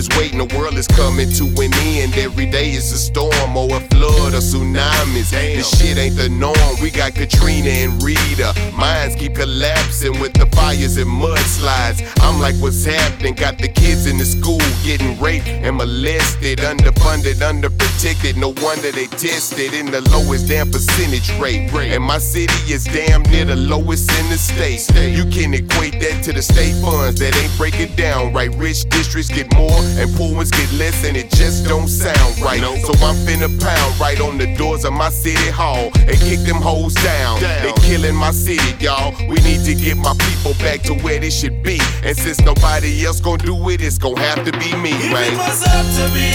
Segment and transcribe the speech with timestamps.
[0.00, 2.16] is waiting, the world is coming to an end.
[2.16, 5.30] Every day is a storm or a flood or tsunamis.
[5.30, 6.56] This shit ain't the norm.
[6.80, 8.54] We got Katrina and Rita.
[8.74, 12.00] Minds keep collapsing with the fires and mudslides.
[12.22, 13.34] I'm like, what's happening?
[13.34, 18.36] Got the kids in the school getting raped and molested, underfunded, underprotected.
[18.36, 21.68] No wonder they tested in the lowest damn percentage rate.
[21.92, 24.80] And my city is damn near the lowest in the state.
[24.96, 28.50] You can equate that to the state funds that ain't breaking down right.
[28.54, 32.60] Rich districts get more and ones get less, and it just don't sound right.
[32.60, 36.60] So I'm finna pound right on the doors of my city hall and kick them
[36.60, 37.40] hoes down.
[37.40, 39.14] They killing my city, y'all.
[39.28, 41.80] We need to get my people back to where they should be.
[42.02, 45.32] And since nobody else gon' do it, it's gon' have to be me, If man.
[45.32, 46.30] it was up to me,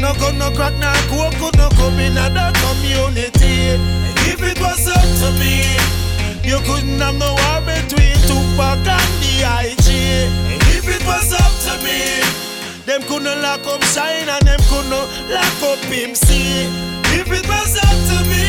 [0.00, 0.92] no gun, no crack, no
[1.40, 3.78] coke no come in the community.
[4.30, 5.76] If it was up to me,
[6.44, 9.88] you couldn't have no war between Tupac and the IG.
[10.76, 12.45] If it was up to me,
[12.86, 16.70] them couldn't lock up Shyne and them couldn't lock up MC.
[17.18, 18.46] If it was up to me,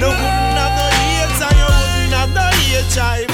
[0.00, 2.48] you wouldn't have no AIDS and you wouldn't have no
[2.94, 3.31] HIV.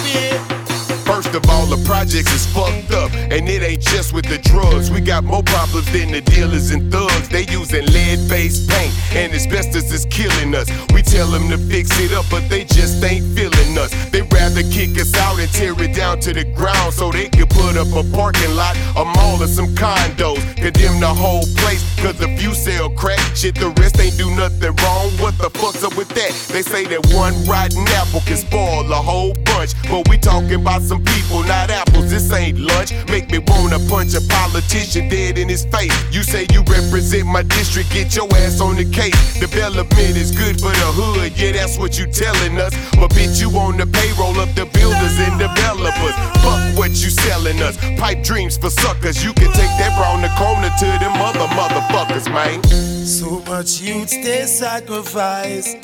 [1.34, 4.90] Of all, the projects is fucked up, and it ain't just with the drugs.
[4.90, 7.28] We got more problems than the dealers and thugs.
[7.28, 10.70] They using lead-based paint, and asbestos is killing us.
[10.94, 13.92] We tell them to fix it up, but they just ain't feeling us.
[14.10, 17.46] They rather kick us out and tear it down to the ground so they can
[17.46, 20.40] put up a parking lot, a mall, or some condos.
[20.56, 24.74] Condemn the whole place, cause if you sell crack, shit, the rest ain't do nothing
[24.82, 25.10] wrong.
[25.20, 26.32] What the fuck's up with that?
[26.48, 30.82] They say that one rotten apple can spoil a whole bunch, but we talking about
[30.82, 32.10] some people, not apples.
[32.10, 32.92] This ain't lunch.
[33.08, 35.92] Make me wanna punch a politician dead in his face.
[36.12, 39.16] You say you represent my district, get your ass on the case.
[39.40, 42.72] Development is good for the hood, yeah, that's what you telling us.
[42.96, 46.14] But bitch, you on the payroll of the builders and developers.
[46.42, 47.76] Fuck what you selling us.
[47.98, 49.24] Pipe dreams for suckers.
[49.24, 52.62] You can take that round the corner to them other motherfuckers, man.
[53.08, 55.74] So much youth they sacrifice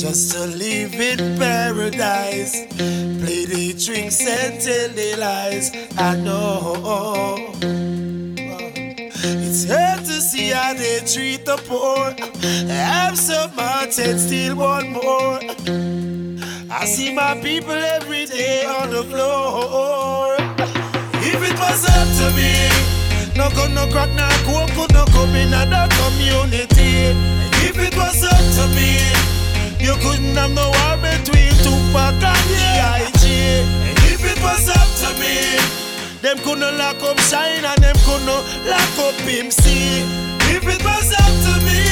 [0.00, 2.66] just to live in paradise.
[3.22, 3.44] Play
[3.86, 5.72] drinks and tell the lies.
[5.98, 7.50] I know.
[9.24, 12.14] It's hard to see how they treat the poor.
[12.68, 15.40] Have so much and still want more.
[16.70, 20.36] I see my people every day on the floor.
[21.24, 22.52] If it was up to me,
[23.36, 27.14] no gun, no crack, no coke could no come in the community.
[27.66, 29.10] If it was up to me,
[29.84, 33.11] you couldn't have no war between Tupac and the
[33.52, 33.66] IG.
[34.12, 35.36] If it was up to me,
[36.20, 40.02] them couldn't lock up Shyne and them couldn't lock up MC.
[40.54, 41.82] If it was up to me,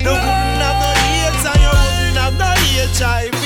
[0.00, 2.50] you wouldn't have no AIDS and you wouldn't have no
[2.98, 3.42] HIV.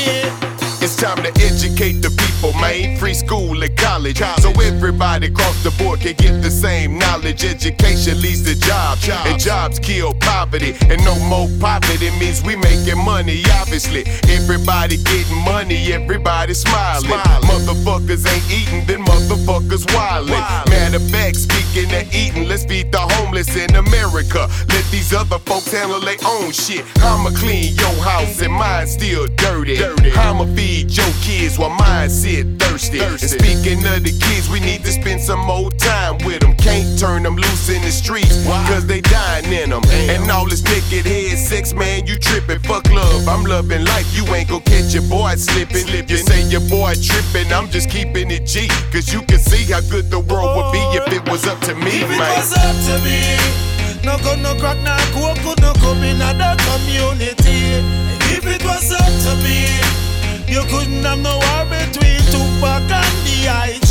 [0.83, 2.97] It's time to educate the people, man.
[2.99, 4.19] Free school and college.
[4.41, 7.45] So everybody across the board can get the same knowledge.
[7.45, 10.30] Education leads to jobs, and jobs kill poverty.
[10.41, 14.05] And no more poverty means we making money, obviously.
[14.27, 17.11] Everybody getting money, everybody smiling.
[17.45, 20.41] Motherfuckers ain't eating, then motherfuckers wildin'.
[20.71, 24.49] Matter of fact, speaking of eating, let's feed the homeless in America.
[24.71, 26.87] Let these other folks handle their own shit.
[27.03, 29.77] I'ma clean your house and mine still dirty.
[29.77, 30.11] dirty.
[30.13, 33.01] I'ma feed your kids while mine sit thirsty.
[33.01, 36.57] And speaking of the kids, we need to spend some more time with them.
[36.57, 38.65] Can't turn them loose in the streets, Why?
[38.69, 39.83] cause they dying in them.
[39.91, 42.61] And all this naked head sex, man, you tripping.
[42.61, 44.07] Fuck love, I'm loving life.
[44.17, 45.87] You ain't gon' catch your boy slipping.
[46.09, 48.69] You say your boy tripping, I'm just keeping it G.
[48.93, 51.75] Cause you can see how good the world would be if it was up to
[51.75, 53.21] me, If it was up to me,
[54.05, 57.83] no gun, no crack, no coke no come in the community.
[58.37, 59.77] If it was up to me,
[60.47, 63.91] you couldn't have no war between Tupac and the IG.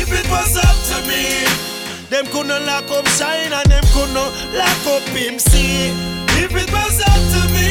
[0.00, 1.69] If it was up to me,
[2.10, 5.90] them couldn't lock up Shyne and them couldn't lock up MC.
[6.42, 7.70] If it was up to me,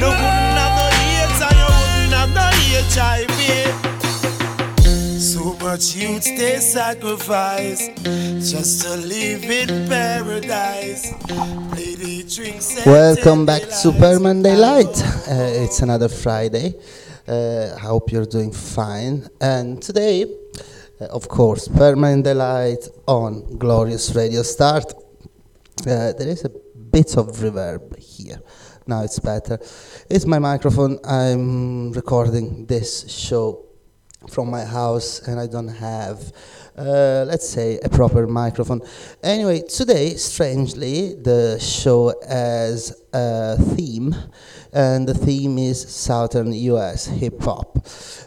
[0.00, 2.46] you wouldn't have no AIDS and you wouldn't have no
[2.88, 3.38] HIV.
[5.20, 7.88] So much youth they sacrifice
[8.50, 11.12] just to live in paradise.
[11.72, 13.92] Play the drinks and Welcome back to.
[13.92, 15.02] Permanent Daylight.
[15.28, 16.74] Uh, it's another Friday.
[17.28, 19.28] Uh, I hope you're doing fine.
[19.40, 20.26] And today,
[21.10, 24.92] of course, Permanent Daylight on Glorious Radio Start.
[25.80, 26.50] Uh, there is a
[26.90, 28.40] bit of reverb here.
[28.86, 29.58] Now it's better.
[30.10, 30.98] It's my microphone.
[31.04, 33.64] I'm recording this show
[34.28, 36.32] from my house and I don't have,
[36.76, 38.80] uh, let's say, a proper microphone.
[39.22, 44.14] Anyway, today, strangely, the show has a theme,
[44.72, 47.76] and the theme is Southern US hip hop.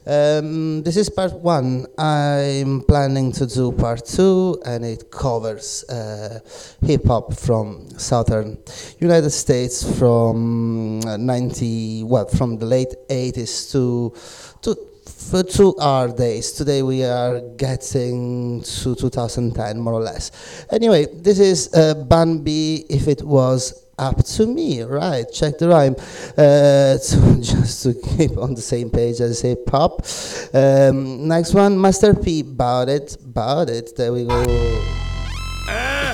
[0.06, 1.88] Um, this is part one.
[1.98, 6.40] I'm planning to do part two, and it covers uh,
[6.86, 8.60] hip hop from Southern
[9.00, 14.14] United States from uh, 90, well, from the late 80s to
[14.62, 14.95] to
[15.30, 16.52] for two our days.
[16.52, 20.32] Today we are getting to 2010 more or less.
[20.72, 25.26] Anyway, this is uh, Bambi if it was up to me, right?
[25.34, 25.96] Check the rhyme.
[26.38, 30.06] Uh, to, just to keep on the same page as hip hop.
[30.54, 32.42] Um, next one, Master P.
[32.42, 33.96] About it, about it.
[33.96, 34.42] There we go.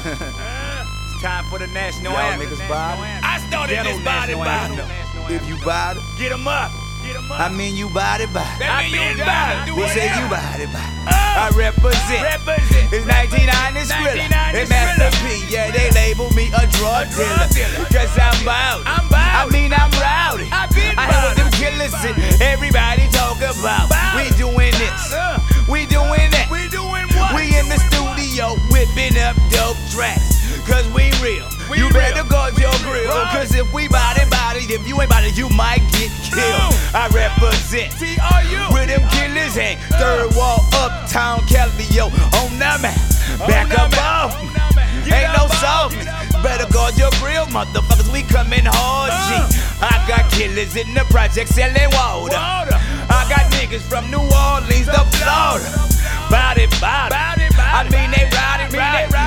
[0.03, 2.47] It's time for the national anthem.
[2.47, 2.97] niggas bout?
[3.23, 4.49] I started Ghetto this body body.
[4.49, 4.89] anthem.
[5.35, 6.71] If you bout it, Get 'em up.
[7.31, 7.51] Get 'em up.
[7.51, 8.67] I mean you bout it, bout it.
[8.67, 9.71] I mean body.
[9.71, 11.07] We say you bout it, bout it.
[11.07, 12.23] Uh, I represent.
[12.23, 12.91] Represent.
[12.91, 14.27] It's 1990 Skrilla.
[14.27, 15.47] 1990 And Master Skrilla.
[15.47, 17.47] P, yeah, they label me a drug drug dealer.
[17.55, 17.85] dealer.
[17.89, 18.87] Cause I'm bout it.
[18.87, 20.47] I'm bout I mean I'm rowdy.
[20.51, 23.87] I been I hear what them killers and everybody talk about.
[23.89, 25.13] Bout We doing this.
[25.13, 25.39] Uh.
[25.71, 26.47] We doing that.
[26.51, 27.31] We doing what?
[27.35, 30.43] We in the studio whipping up dope tracks.
[30.67, 31.47] Cause we real.
[31.71, 32.29] We you better real.
[32.29, 33.07] guard your grill.
[33.07, 33.31] Right.
[33.31, 36.75] Cause if we body body, if you ain't body, you might get killed.
[36.93, 37.95] I represent.
[37.97, 38.73] T-R-U.
[38.75, 39.77] Where them killers hang.
[39.95, 42.11] Third Ward, uptown, Calliope,
[42.43, 42.99] on the map.
[43.47, 44.51] Back up off On me.
[44.51, 45.05] the map.
[45.07, 46.05] Get Ain't no softness.
[46.05, 46.43] get up off.
[46.43, 48.11] Better guard your grill, motherfuckers.
[48.11, 49.39] We coming hard, G.
[49.39, 49.87] Uh.
[49.87, 52.35] I got killers in the project selling water.
[52.37, 55.71] I got niggas from New Orleans to Florida.
[56.29, 56.79] Body, body.
[56.83, 57.11] bout it.
[57.11, 59.20] Bout it, bout I mean they rowdy, Mean they better rowdy.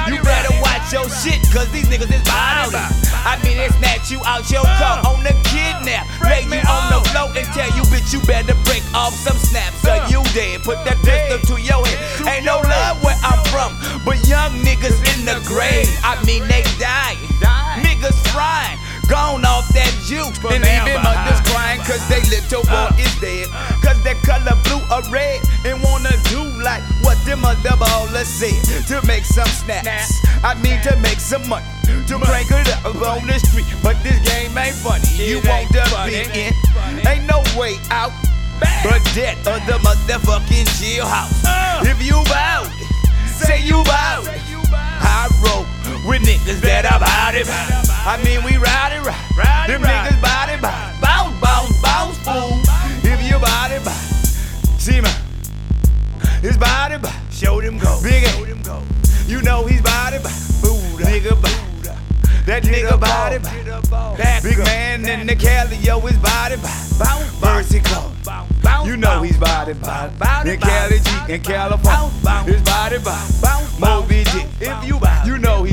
[0.84, 2.28] Watch your shit, cause these niggas is it.
[2.28, 6.06] I mean they snatch you out your car on the kidnap.
[6.20, 9.84] Lay you on the floor and tell you, bitch, you better break off some snaps.
[9.84, 10.62] Or you dead.
[10.62, 12.28] Put that pistol to your head.
[12.28, 15.88] Ain't no love where I'm from, but young niggas in the grave.
[16.02, 16.62] I mean they.
[16.78, 17.18] Dying.
[17.80, 18.78] Niggas frying.
[19.08, 20.38] Gone off that juice.
[20.48, 22.96] And even mothers crying cause they little boy Uh.
[22.98, 23.48] is dead.
[23.82, 28.56] Cause their color blue or red and wanna do like what them other ballers said.
[28.88, 30.20] To make some snaps.
[30.42, 31.66] I mean to make some money.
[32.08, 33.66] To break it up on the street.
[33.82, 35.04] But this game ain't funny.
[35.16, 36.24] You It want ain't to funny.
[36.32, 37.06] be in.
[37.06, 38.12] Ain't no way out.
[38.84, 41.44] But death of the motherfucking jailhouse.
[41.44, 41.82] Uh.
[41.84, 42.88] If you bout it,
[43.28, 44.40] say you bout it.
[44.72, 45.66] I roll
[46.04, 47.48] with niggas that about it.
[48.04, 49.24] I mean, we ride it right.
[49.36, 51.00] Ride Them niggas body body.
[51.00, 52.60] Bounce, bounce, bounce, fool.
[53.04, 54.04] If you body body.
[54.78, 55.16] See man.
[56.42, 57.16] His body body.
[57.30, 58.00] Show them go.
[58.02, 58.82] Big Show them go.
[59.26, 60.34] You know he's body body.
[60.60, 61.04] Buddha.
[61.04, 61.64] Nigga body.
[62.44, 63.64] That nigga body body.
[63.64, 64.18] Get up off.
[64.18, 66.84] That man in the Calliope is body body.
[66.98, 67.80] Bounce, Mercy
[68.24, 70.14] bounce, You know he's body body.
[70.18, 72.10] Body, In Cali G, in California.
[72.44, 73.32] His body body.
[73.40, 74.46] bounce, Moby Dick.
[74.60, 75.63] If you bounce, you know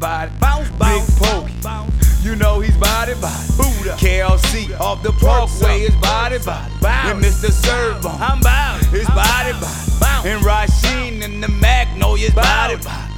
[0.00, 0.40] body body.
[0.40, 1.54] bounce, Big bounce, Pokey.
[1.62, 2.24] bounce.
[2.24, 3.46] You know he's body body.
[3.56, 3.96] Buddha.
[3.98, 6.72] KLC off the Parkway is body body.
[6.80, 7.10] Bounce.
[7.10, 7.50] And Mr.
[7.50, 8.20] Serv-On.
[8.22, 8.84] I'm bound.
[8.86, 9.90] His body body.
[10.00, 10.26] Bounce.
[10.26, 12.84] And Rasheen and the Magnolia's body Bounce.
[12.84, 13.08] body.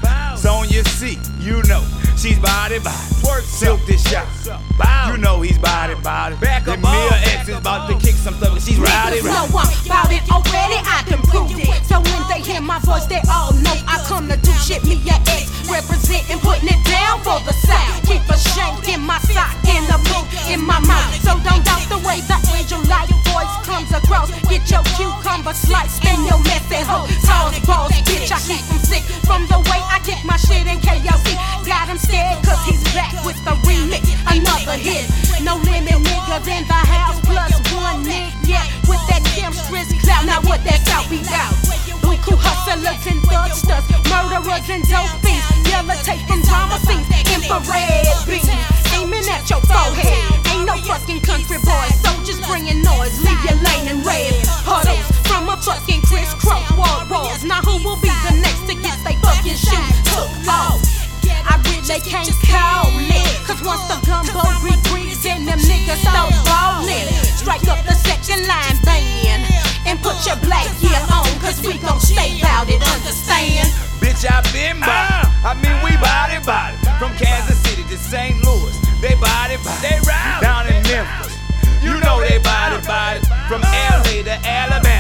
[0.45, 0.69] Bounce.
[0.69, 1.83] Sonya C, you know
[2.17, 2.97] she's body body.
[3.21, 4.27] Twerk Silk some, this shot.
[4.27, 5.13] twerk some.
[5.13, 6.37] You know he's body body.
[6.37, 8.63] Back and up Mia off, X back is about to kick some stuff.
[8.63, 9.59] She's rowdy Niggas know.
[9.59, 11.69] I'm about it already, I can prove it.
[11.85, 14.85] So when they hear my voice, they all know I come to do shit.
[14.85, 18.05] Me and X representing, putting it down for the South.
[18.07, 21.13] Keep a shank in my sock, in the boot, in my mouth.
[21.25, 24.31] So don't doubt the way the angel like voice comes across.
[24.49, 27.07] Get your cucumber slice, spin your messy hoe.
[27.25, 29.03] Toss balls, bitch, I keep 'em sick.
[29.29, 31.37] From the way I kick my shit in KLC.
[31.67, 34.05] Got him scared cause he's back with the remix.
[34.27, 35.07] Another hit.
[35.43, 38.33] No limit niggas in the house, plus one nigga.
[38.47, 39.25] Yeah, with that
[39.65, 40.27] Stress cloud.
[40.27, 41.55] Now what that's out, we out.
[42.03, 48.51] Buku hustlers and thugsters, murderers and dope fiends, yellow taking Thomasines, infrared beams,
[48.93, 50.21] aiming at your forehead.
[50.53, 54.35] Ain't no fucking country boys, so just bringing noise, leave your lane in red.
[54.65, 57.43] Puddles from a fucking crisscross wall walls.
[57.43, 60.79] Now who will be the next to get they fucking shoes took off?
[61.27, 63.27] I really can't call it.
[63.43, 68.79] Cause once the gumbo rebreathes and them niggas start ballin', strike up the second line
[68.87, 69.43] band
[69.87, 71.27] and put your black gear on.
[71.43, 73.67] Cause we gon' stay bout it, understand?
[73.99, 74.87] Bitch, I been by.
[74.87, 75.51] Ah.
[75.51, 76.79] I mean, we body body.
[76.99, 78.39] From Kansas City to St.
[78.47, 79.83] Louis, they body body.
[79.83, 80.47] They rowdy.
[80.47, 81.35] Down in Memphis,
[81.83, 83.21] you know they body body.
[83.49, 84.94] From LA to Alabama,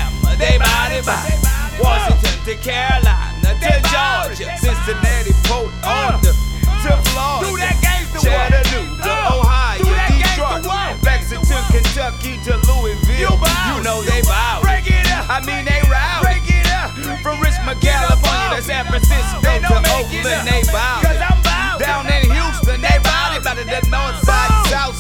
[0.44, 1.24] they body by.
[1.80, 6.36] Washington to Carolina to Georgia, Cincinnati, Port Arthur
[6.84, 7.72] to Florida,
[8.20, 9.82] Chattanooga, Ohio,
[10.12, 10.62] Detroit,
[11.02, 13.40] Lexington, Kentucky to Louisville.
[13.40, 14.60] You know they bow.
[15.26, 16.22] I mean they route.
[16.22, 16.92] Break it up.
[17.24, 21.00] From Richmond, California to San Francisco to Oakland, they bow.
[21.80, 23.34] Down in Houston, they bow.
[23.34, 24.94] About the north side, south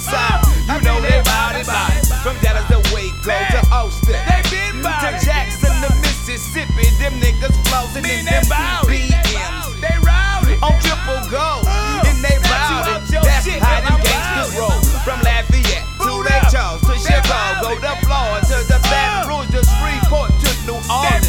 [7.14, 9.78] Them niggas flousing in them BMs.
[9.78, 10.58] They rowdy.
[10.62, 11.62] On triple go.
[11.62, 13.06] Uh, and they rowdy.
[13.06, 14.74] That's how them gangsters roll.
[15.06, 20.34] From Lafayette to Lake Charles to Chicago to Florida to the Baton Rouge to Freeport
[20.42, 21.28] to New Orleans.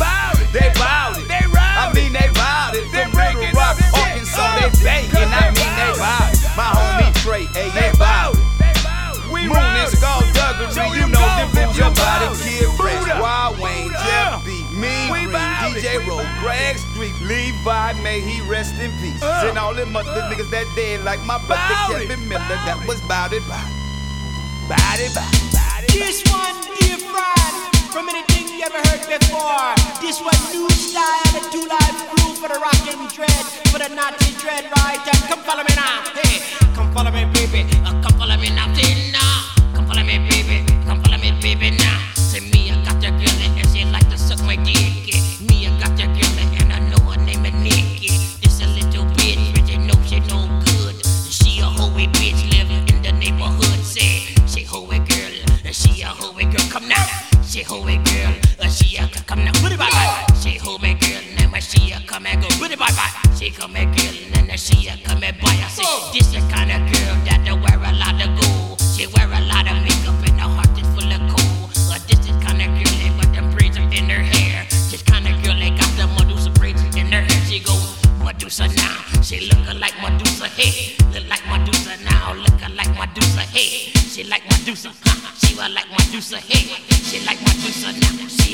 [0.49, 1.21] They rowdy.
[1.29, 1.77] They rowdy.
[1.77, 2.81] I mean they rowdy.
[2.89, 5.29] From Little Rock, Arkansas, they banging.
[5.29, 6.37] I mean they rowdy.
[6.57, 8.41] My homie Trey, hey, they rowdy.
[9.29, 10.97] Moon is called Duggery.
[10.97, 11.21] You know
[11.53, 11.69] them.
[11.77, 12.64] Your body kill.
[15.75, 19.19] DJ Rowe, Greg Street, Levi, may he rest in peace.
[19.21, 22.79] Uh, Send all them other uh, niggas that dead like my brother Kevin Miller, that
[22.87, 23.59] was bowed it by.
[24.71, 25.27] Bowed it by.
[25.91, 27.55] This one, dear fried,
[27.91, 29.75] from anything you ever heard before.
[29.99, 34.31] This one, new style, the two life crew for the rockin' dread, for the Nazi
[34.39, 35.03] dread, right?
[35.03, 36.39] And come follow me now, hey,
[36.71, 38.71] come follow me, baby, uh, come follow me now,
[39.11, 39.43] now.
[39.75, 42.14] Come follow me, baby, come follow me, baby, now.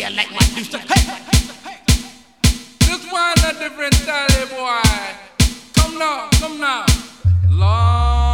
[0.01, 1.77] here like my used hey.
[2.79, 4.81] This one a different style, boy.
[5.75, 6.85] Come now, come now.
[7.49, 8.30] Long.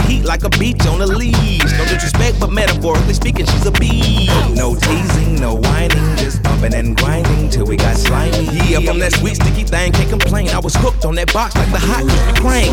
[0.00, 1.62] Heat like a beach on a leash.
[1.62, 4.28] No disrespect, but metaphorically speaking, she's a bee.
[4.54, 8.46] No teasing, no whining, just bumping and grinding till we got slimy.
[8.68, 10.48] Yeah, from that sweet sticky thing, can't complain.
[10.48, 12.72] I was hooked on that box like the hot Krispy Kreme.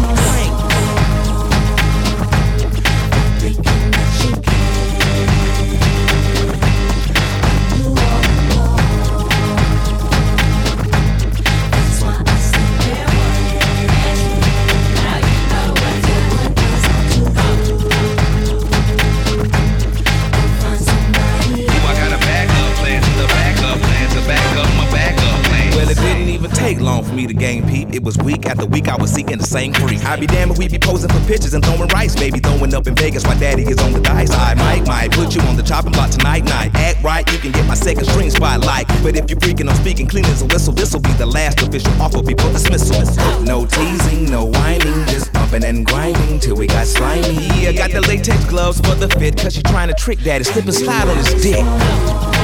[27.69, 27.93] Peep.
[27.93, 30.03] It was week after week I was seeking the same freak.
[30.03, 32.39] I'd be damned if we be posing for pictures and throwing rice, baby.
[32.39, 34.31] Throwing up in Vegas while daddy is on the dice.
[34.31, 36.75] I might, might put you on the chopping block tonight, night.
[36.75, 38.87] Act right, you can get my second string spotlight.
[39.03, 40.73] But if you're freaking, I'm speaking clean as a whistle.
[40.73, 42.99] This'll be the last official offer before dismissal.
[43.43, 47.45] No teasing, no whining, just bumping and grinding till we got slimy.
[47.61, 50.43] Yeah, got the latex gloves for the fit, cause she trying to trick daddy.
[50.43, 52.38] Slip and slide on his dick.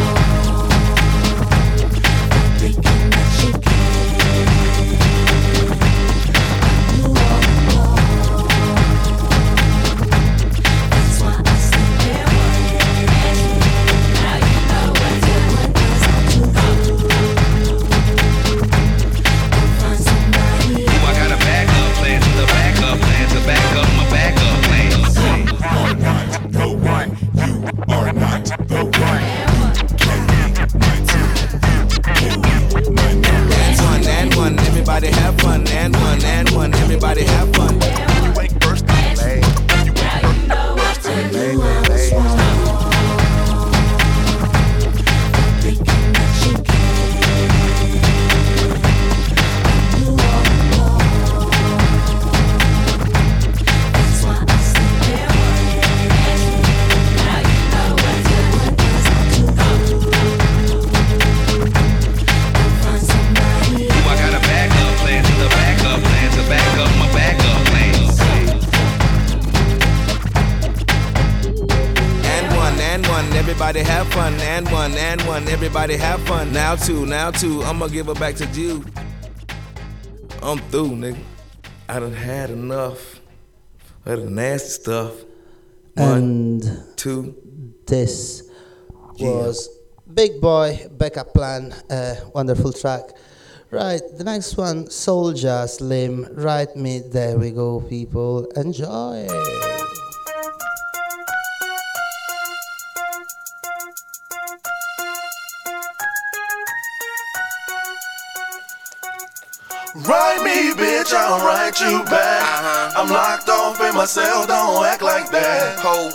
[76.25, 76.51] Fun.
[76.53, 78.83] Now two, now two, I'ma give it back to you.
[80.41, 81.17] I'm through, nigga.
[81.87, 83.21] I done had enough
[84.05, 85.13] of the nasty stuff.
[85.93, 87.35] One, And two.
[87.87, 88.43] this
[89.19, 89.69] was
[90.13, 93.03] Big Boy Backup Plan, a wonderful track.
[93.71, 98.45] Right, the next one, Soulja Slim, Write Me, there we go, people.
[98.55, 99.27] Enjoy.
[110.07, 112.41] Write me, bitch, I'll write you back.
[112.45, 113.01] Uh-huh.
[113.01, 115.79] I'm locked off in my cell, don't act like that.
[115.79, 116.13] Ho,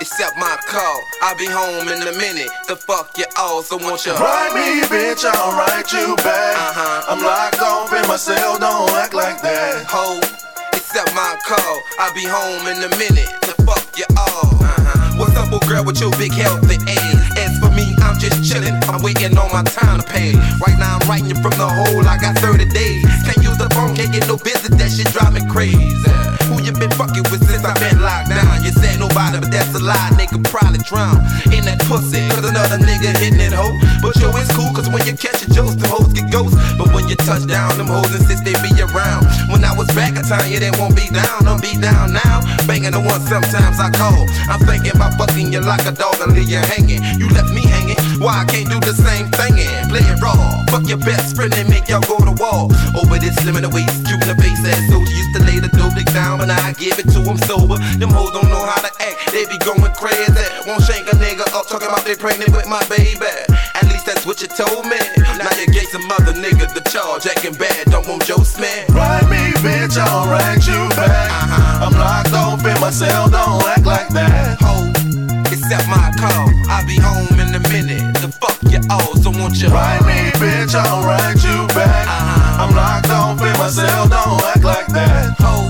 [0.00, 0.98] accept my call.
[1.22, 2.50] I'll be home in a minute.
[2.66, 4.12] The fuck you all, so won't you?
[4.18, 6.56] Write me, bitch, I'll write you back.
[6.58, 7.14] Uh-huh.
[7.14, 9.86] I'm locked off in my cell, don't act like that.
[9.86, 10.18] Ho,
[10.74, 11.82] accept my call.
[12.00, 13.30] I'll be home in a minute.
[13.46, 14.50] The fuck you all.
[14.50, 15.14] Uh-huh.
[15.14, 17.17] What's up, old girl, with your big healthy ass?
[18.18, 18.74] I'm just chillin'.
[18.90, 20.34] I'm waiting on my time to pay.
[20.58, 22.02] Right now, I'm writing from the hole.
[22.02, 23.06] I got 30 days.
[23.22, 24.74] Can't use the phone, can't get no business.
[24.74, 25.78] That shit drive me crazy.
[26.50, 28.66] Who you been fucking with since I been locked down?
[28.66, 30.10] You said nobody, but that's a lie.
[30.18, 31.22] Nigga probably drown
[31.54, 32.26] in that pussy.
[32.34, 33.70] Cause another nigga hitting it, hoe.
[34.02, 36.58] But yo, it's cool, cause when you catch a jokes, them hoes get ghosts.
[36.74, 39.30] But when you touch down, them hoes insist they be around.
[39.46, 41.46] When I was back, I tell you they won't be down.
[41.46, 42.42] Don't be down now.
[42.66, 44.26] Banging the one sometimes I call.
[44.50, 46.98] I'm thinking about fucking you like a dog and leave you hanging.
[47.14, 47.77] You left me hanging.
[48.18, 50.34] Why I can't do the same thing and play it raw?
[50.74, 52.66] Fuck your best friend and make y'all go to war.
[52.98, 55.62] Over this slim in the waist, cute in the face ass soldier used to lay
[55.62, 57.78] the dope dick down, but now I give it to him sober.
[57.96, 60.34] Them hoes don't know how to act, they be going crazy.
[60.66, 63.30] Won't shank a nigga up talking about they pregnant with my baby.
[63.78, 64.98] At least that's what you told me.
[65.38, 67.86] Now you gave some other nigga the charge, acting bad.
[67.94, 68.90] Don't want Joe Smith.
[68.90, 71.30] Write me, bitch, I'll write you back.
[71.30, 71.86] Uh-huh.
[71.86, 74.58] I'm locked off in my cell, don't act like that.
[74.58, 74.90] Ho,
[75.54, 76.50] accept my call.
[76.66, 78.07] I'll be home in a minute.
[78.88, 79.68] The fuck you all, so won't you?
[79.68, 82.06] Write me, bitch, I'll write you back.
[82.58, 85.36] I'm locked off in my cell, don't act like that.
[85.40, 85.68] Ho,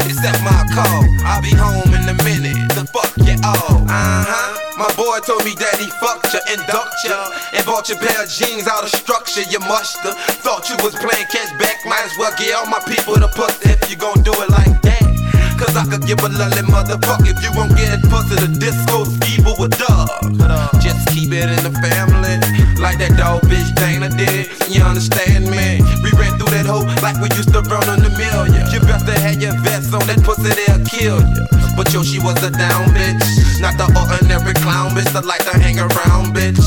[0.00, 1.04] accept my call.
[1.24, 2.56] I'll be home in a minute.
[2.74, 3.84] The fuck you all.
[3.88, 4.60] Uh huh.
[4.76, 8.22] My boy told me that he fucked ya and ducked ya and bought your pair
[8.22, 9.42] of jeans out of structure.
[9.46, 10.12] You muster.
[10.42, 11.84] Thought you was playing catch back.
[11.86, 14.82] Might as well get all my people to pussy if you gon' do it like
[14.82, 15.04] that.
[15.54, 19.54] Cause I could give a lolly motherfucker if you won't get pussy the disco skibo
[19.54, 20.10] with dog.
[20.82, 22.42] Just keep it in the family,
[22.84, 24.63] like that dog bitch Dana did.
[24.74, 25.78] You understand me?
[26.02, 28.66] We ran through that hoe like we used to run on the million.
[28.74, 31.46] You best to have your vest on that pussy, they'll kill you.
[31.78, 33.22] But yo, she was a down bitch,
[33.62, 36.58] not the ordinary clown bitch that like to hang around, bitch.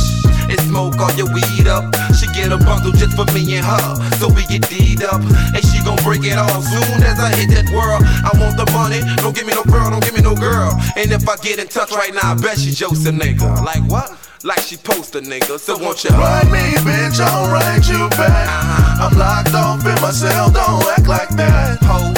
[0.48, 1.92] And smoke all your weed up.
[2.16, 4.00] She get a bundle just for me and her.
[4.24, 5.20] So we get deed up.
[5.52, 8.08] And she gon' break it off soon as I hit that world.
[8.24, 9.04] I want the money.
[9.20, 10.72] Don't give me no girl, don't give me no girl.
[10.96, 13.52] And if I get in touch right now, I bet she jokes a nigga.
[13.68, 14.16] Like what?
[14.44, 15.60] Like she post a nigga.
[15.60, 18.46] So won't you Ride me, bitch, I'll write you back.
[19.02, 21.82] I'm locked off in my cell, don't act like that.
[21.90, 22.14] Ho,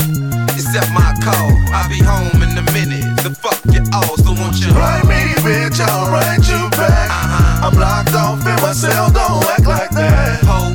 [0.51, 1.51] accept my call.
[1.71, 3.07] I'll be home in a minute.
[3.23, 7.09] The fuck you all, so won't you Ride me, bitch, I'll write you back.
[7.09, 7.67] Uh-huh.
[7.67, 10.43] I'm locked off in my cell, don't act like that.
[10.47, 10.71] Ho,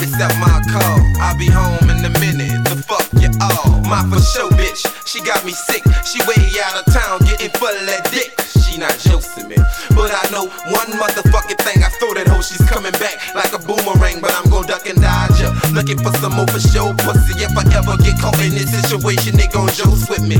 [0.00, 0.98] accept my call.
[1.20, 2.64] I'll be home in a minute.
[2.64, 3.80] The fuck you all.
[3.88, 4.84] My for sure, bitch.
[5.06, 5.82] She got me sick.
[6.04, 7.72] She way out of town, getting full
[15.88, 17.40] Looking for some more for show pussy.
[17.40, 20.36] If I ever get caught in this situation, they gon' jokes with me.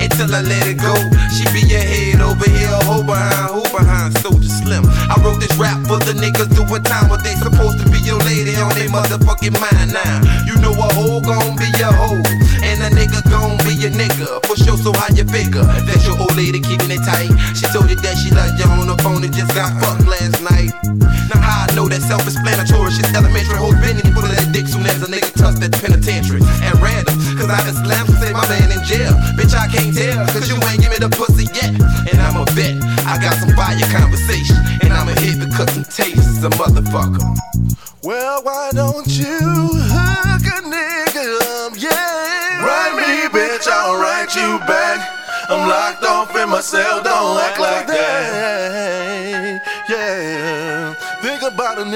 [0.00, 0.96] Until I let it go.
[1.36, 4.88] She be your head over here, hoe behind, who behind Soulja Slim.
[4.88, 8.16] I wrote this rap for the niggas doing time, but they supposed to be your
[8.24, 10.16] lady on their motherfucking mind now.
[10.48, 12.24] You know a hoe gon' be a hoe.
[12.64, 14.40] And a nigga gon' be a nigga.
[14.48, 15.60] For sure, so how you figure?
[15.60, 17.28] That your old lady keeping it tight.
[17.52, 20.40] She told you that she loved you on the phone and just got fucked last
[20.40, 20.72] night.
[21.28, 24.05] Now how I know that self-explanatory shit elementary hoes been
[25.52, 26.42] soon as a nigga touch that penitentiary.
[26.62, 29.14] At random, cause I just slammed and say my man in jail.
[29.38, 31.74] Bitch, I can't tell, cause you ain't give me the pussy yet.
[32.10, 34.56] And I'm a vet, I got some fire conversation.
[34.82, 37.22] And I'm a hit to cut some tastes, a motherfucker.
[38.02, 41.26] Well, why don't you hook a nigga
[41.66, 42.62] up, yeah?
[42.62, 44.98] Ride me, bitch, I'll write you back.
[45.48, 48.45] I'm locked off in my cell, don't act like that.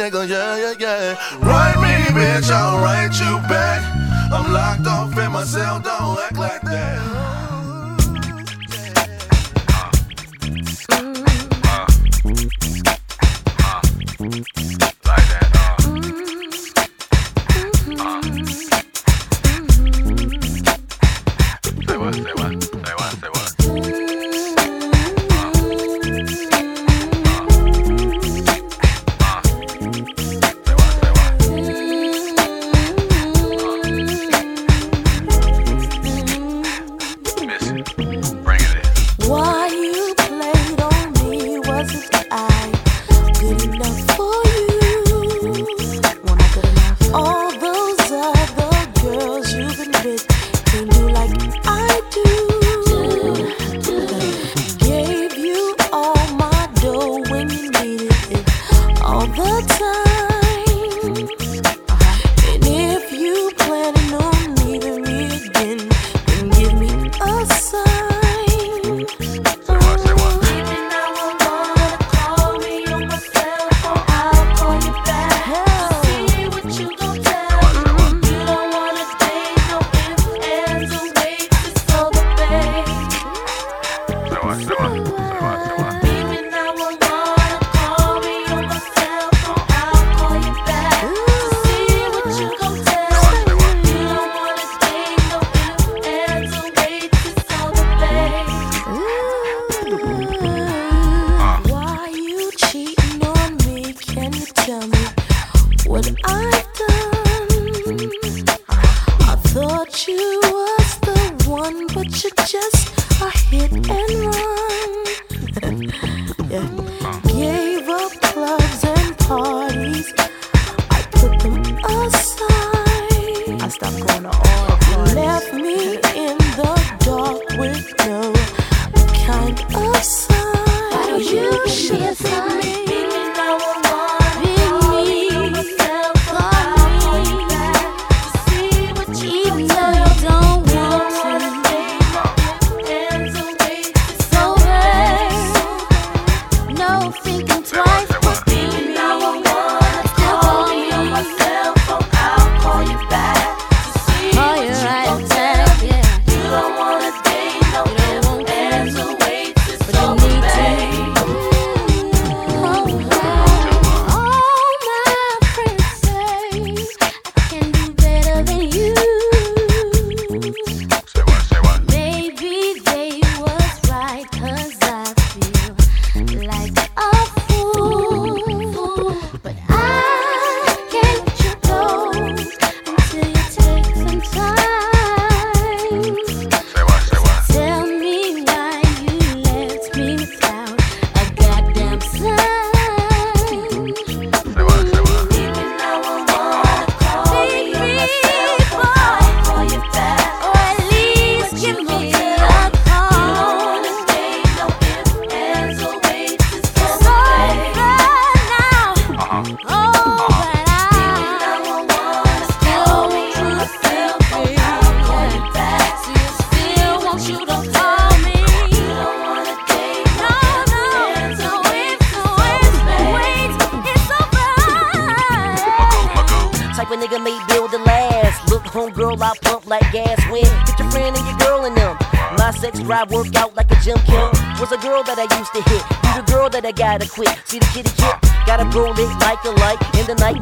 [0.01, 1.39] Nigga, yeah, yeah, yeah.
[1.41, 3.83] Write me, bitch, I'll write you back.
[4.33, 7.40] I'm locked off in my cell, don't act like that.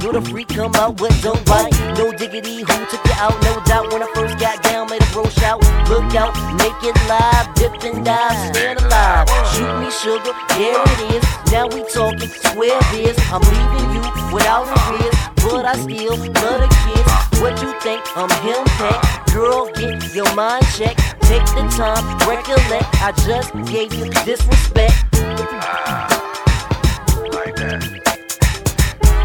[0.01, 1.75] In the freak come out with don't bite.
[1.99, 3.35] No diggity, who took you out?
[3.43, 5.59] No doubt when I first got down, made a bro shout.
[5.91, 9.29] Look out, make it live, dip and dive, stand alive.
[9.53, 11.25] Shoot me sugar, there it is.
[11.51, 13.19] Now we talking, swear this.
[13.33, 17.43] I'm leaving you without a risk, but I still love kids.
[17.43, 18.01] What you think?
[18.17, 19.27] I'm him pack.
[19.35, 21.01] Girl, get your mind checked.
[21.27, 22.87] Take the time, recollect.
[23.03, 24.95] I just gave you disrespect.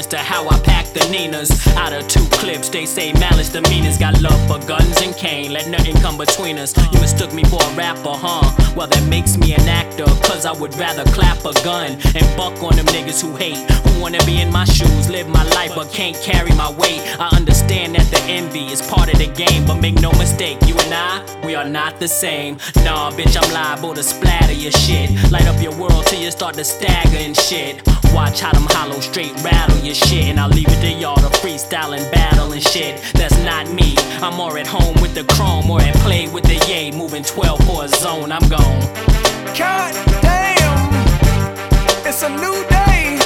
[0.01, 1.67] Appearance to how I pack the Ninas.
[1.77, 3.99] Out of two clips, they say malice demeanors.
[3.99, 6.73] Got love for guns and cane, let nothing come between us.
[6.91, 8.73] You mistook me for a rapper, huh?
[8.75, 12.61] Well, that makes me an actor, cause I would rather clap a gun and buck
[12.63, 13.59] on them niggas who hate.
[13.85, 17.01] Who wanna be in my shoes, live my life, but can't carry my weight.
[17.19, 20.75] I understand that the envy is part of the game, but make no mistake, you
[20.79, 22.57] and I, we are not the same.
[22.77, 25.31] Nah, bitch, I'm liable to splatter your shit.
[25.31, 27.81] Light up your world till you start to stagger and shit.
[28.13, 31.29] Watch how them hollow straight rattle your shit, and I'll leave it to y'all to
[31.39, 33.01] freestyle and battle and shit.
[33.13, 33.95] That's not me.
[34.21, 37.65] I'm more at home with the chrome or at play with the yay, moving 12
[37.65, 38.31] for a zone.
[38.31, 38.81] I'm gone.
[39.57, 40.93] God damn,
[42.05, 43.17] it's a new day.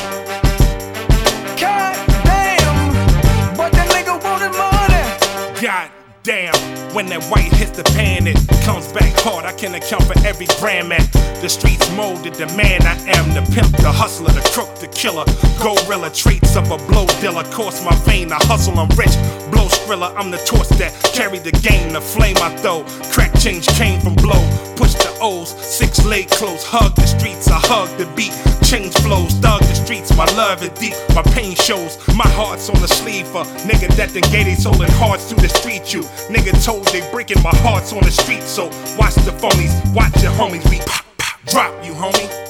[1.60, 5.62] God damn, but that nigga wanted money.
[5.62, 6.56] God damn,
[6.96, 8.36] when that white hits the pan, it
[8.66, 9.46] comes back hard.
[9.46, 11.06] I can account for every gram at
[11.40, 13.30] the streets molded the man I am.
[13.38, 15.26] The pimp, the hustler, the crook, the killer.
[15.62, 17.44] Gorilla traits of a blow dealer.
[17.54, 19.14] Course my vein, I hustle, I'm rich.
[19.54, 21.94] Blow skrilla, I'm the torch that carry the game.
[21.94, 22.84] The flame I throw.
[23.14, 24.42] Crack change came from blow.
[24.76, 26.64] Push the O's, six leg close.
[26.66, 28.34] Hug the streets, I hug the beat.
[28.64, 30.16] Change flows, thug the streets.
[30.16, 31.98] My love is deep, my pain shows.
[32.16, 35.50] My heart's on the sleeve for nigga that done gave they soul hearts through the
[35.50, 35.94] street.
[35.94, 36.02] You
[36.34, 38.44] nigga told they breaking my heart's on the street.
[38.44, 38.66] So
[38.98, 40.68] watch the phonies, watch your homies.
[40.70, 42.45] We pop, pop, drop you, homie.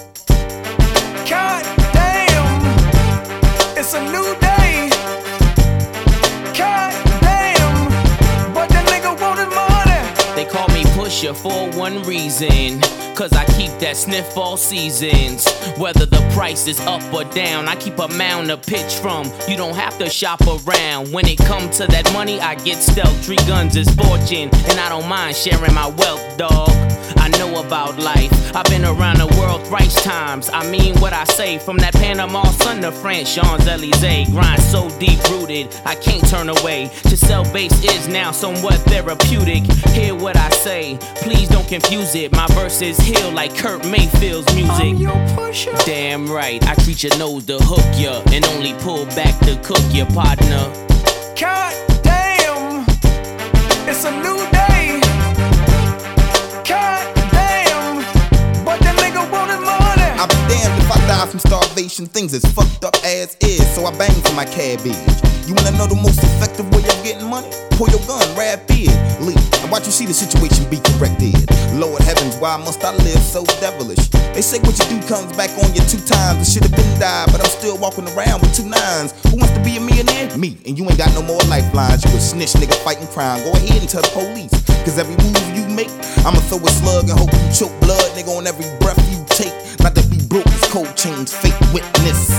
[11.25, 12.81] Pusher for one reason.
[13.15, 15.47] Cause I keep that sniff all seasons.
[15.77, 19.31] Whether the price is up or down, I keep a mound to pitch from.
[19.47, 21.13] You don't have to shop around.
[21.13, 23.25] When it comes to that money, I get stealth.
[23.25, 26.69] Three guns is fortune, and I don't mind sharing my wealth, dog.
[27.37, 28.31] Know about life.
[28.55, 30.49] I've been around the world thrice times.
[30.51, 31.57] I mean what I say.
[31.57, 34.29] From that Panama Sun to France, Champs Elysees.
[34.29, 36.89] Grind so deep rooted, I can't turn away.
[37.03, 39.63] To sell bass is now somewhat therapeutic.
[39.91, 42.31] Hear what I say, please don't confuse it.
[42.31, 44.97] My verses heal like Kurt Mayfield's music.
[45.85, 49.83] Damn right, I treat your nose to hook ya and only pull back to cook
[49.91, 50.71] your partner.
[51.39, 52.85] God damn,
[53.87, 54.99] it's a new day.
[56.67, 57.24] God
[60.17, 62.05] I'll be damned if I die from starvation.
[62.05, 64.95] Things as fucked up as is, so I bang for my cabbage.
[65.45, 67.51] You wanna know the most effective way of getting money?
[67.77, 69.35] Pull your gun, rapidly.
[69.61, 71.37] And watch you see the situation be corrected.
[71.77, 74.09] Lord heavens, why must I live so devilish?
[74.33, 76.47] They say what you do comes back on you two times.
[76.47, 79.13] It should have been died, but I'm still walking around with two nines.
[79.29, 80.31] Who wants to be a millionaire?
[80.37, 80.57] Me.
[80.65, 82.03] And you ain't got no more lifelines.
[82.07, 83.43] You a snitch nigga fighting crime.
[83.43, 84.55] Go ahead and tell the police.
[84.87, 85.89] Cause every move you make,
[86.25, 89.64] I'ma throw a slug and hope you choke blood, nigga, on every breath you take.
[90.35, 92.29] Not that we broke, it's cold chains, fake witness.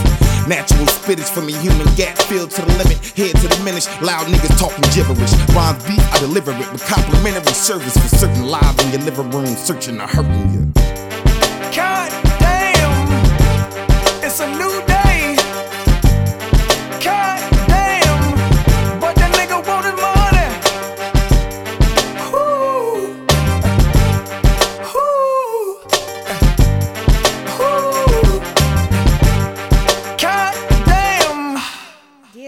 [0.46, 3.86] Natural spittage from a human gap filled to the limit, head to diminish.
[4.02, 5.32] Loud niggas talking gibberish.
[5.54, 9.46] Rhymes beat, I deliver it with complimentary service for certain live in your living room,
[9.56, 10.72] searching or hurting you.
[11.74, 12.35] God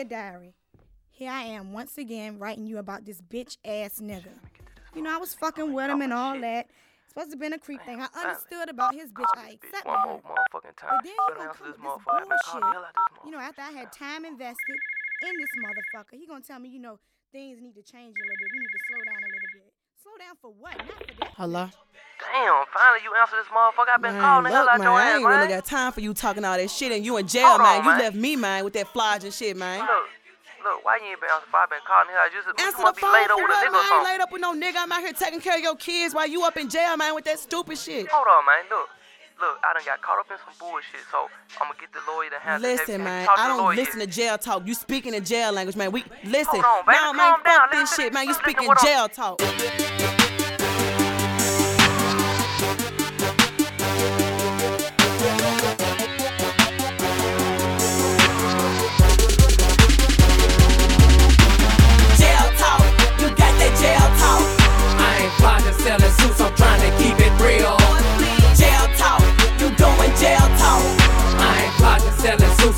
[0.08, 0.54] Diary,
[1.10, 4.32] here I am once again writing you about this bitch ass nigga.
[4.94, 6.66] You know, I was fucking with him and all that.
[7.08, 8.00] Supposed to been a creep thing.
[8.00, 9.24] I understood about his bitch.
[9.36, 10.90] I accepted One more motherfucking time.
[10.90, 12.14] But then he better gonna answer come this with this motherfucker.
[12.14, 13.18] I've been calling the hell bullshit.
[13.18, 14.78] this You know, after I had time invested
[15.26, 16.98] in this motherfucker, he gonna tell me, you know,
[17.32, 18.48] things need to change a little bit.
[18.52, 19.72] We need to slow down a little bit.
[20.02, 20.78] Slow down for what?
[20.78, 21.32] Not for that.
[21.36, 21.64] Hello?
[22.18, 23.94] Damn, finally you answer this motherfucker.
[23.94, 25.48] I've been Man, calling the hell man, I ass, ain't really man.
[25.48, 27.78] got time for you talking all that shit and you in jail, Hold man.
[27.78, 27.98] on, You man.
[28.00, 29.78] left me, man, with that flodge and shit, man.
[29.80, 29.88] Look,
[30.64, 31.54] look, why you ain't been answering?
[31.54, 32.26] I've been calling the out.
[32.34, 33.78] You, just- you Answer the must be phone laid up with a nigga?
[33.78, 34.76] I ain't laid up with no nigga.
[34.82, 37.24] I'm out here taking care of your kids while you up in jail, man, with
[37.24, 38.08] that stupid shit.
[38.10, 38.64] Hold on, man.
[38.68, 38.88] Look,
[39.40, 41.30] look, I done got caught up in some bullshit, so
[41.62, 42.68] I'm gonna get the lawyer to handle.
[42.68, 44.66] Listen, man, I don't listen to jail talk.
[44.66, 45.92] You speaking in jail language, man.
[45.92, 46.58] We listen.
[46.58, 47.60] Hold on, baby, nah, man, down.
[47.62, 48.26] fuck this Listen, shit, man.
[48.26, 49.38] You speaking jail talk.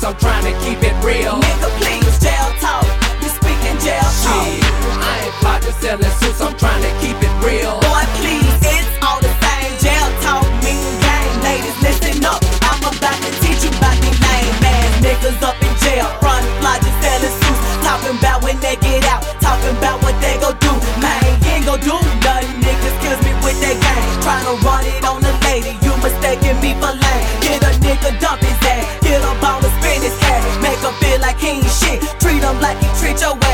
[0.01, 1.37] Selling I'm trying to keep it real.
[1.37, 2.85] Nigga, please, jail talk,
[3.21, 4.49] you speaking jail talk.
[4.97, 7.79] I ain't fly to selling suits, I'm trying to keep it real.
[7.79, 9.73] Boy, please, it's all the same.
[9.79, 11.35] Jail talk, mean game.
[11.45, 15.73] Ladies, listen up, I'm about to teach you about these lame ass niggas up in
[15.85, 16.09] jail.
[16.19, 20.37] Front fly just selling suits, talking about when they get out, talking about what they
[20.41, 20.73] gon' do.
[20.97, 24.09] Man, you ain't gon' do nothing, niggas kills me with that game.
[24.25, 27.25] Tryna run it on the lady, you mistaking me for lame.
[27.45, 28.41] Get a nigga dump
[33.11, 33.50] treat your ass.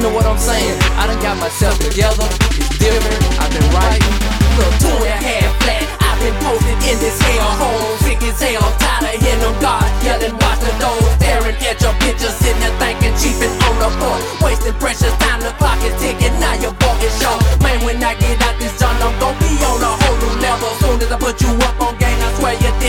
[0.00, 0.78] Listen to what I'm saying.
[0.96, 2.24] I done got myself together.
[2.56, 3.20] It's different.
[3.36, 4.16] I've been writing.
[4.56, 5.84] Look, two and a half flat.
[6.00, 7.96] I've been posted in this hell hole.
[8.00, 8.64] Sick as hell.
[8.80, 11.04] Tired of hearing them God yelling, watch the doors.
[11.20, 14.24] Staring at your picture, sitting there thinking, cheaping on the porch.
[14.42, 15.40] Wasting precious time.
[15.40, 16.32] The clock is ticking.
[16.40, 17.39] Now your boy is short.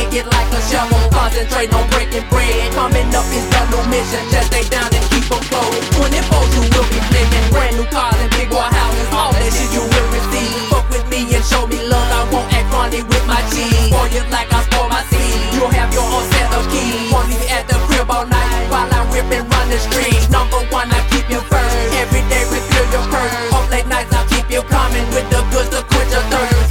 [0.01, 0.97] Dig it like a shovel.
[1.13, 2.73] Concentrate on breaking bread.
[2.73, 4.23] Coming up is the new mission.
[4.33, 5.77] Just stay down and keep them closed.
[5.93, 7.45] 24 you will be flicking.
[7.53, 9.07] Brand new cars and big boy houses.
[9.13, 10.57] All that shit you will receive.
[10.73, 12.09] Fuck with me and show me love.
[12.09, 13.93] I won't act funny with my cheese.
[13.93, 15.53] Spoil you like I spoil my seed.
[15.53, 17.11] You'll have your own set of keys.
[17.13, 20.29] Won't leave at the crib all night while I rip and run the streets.
[20.29, 21.75] Number one, I keep you first.
[22.01, 23.53] Every day refill your purse.
[23.53, 26.70] Up late nights, I keep you coming with the goods to quench your thirst.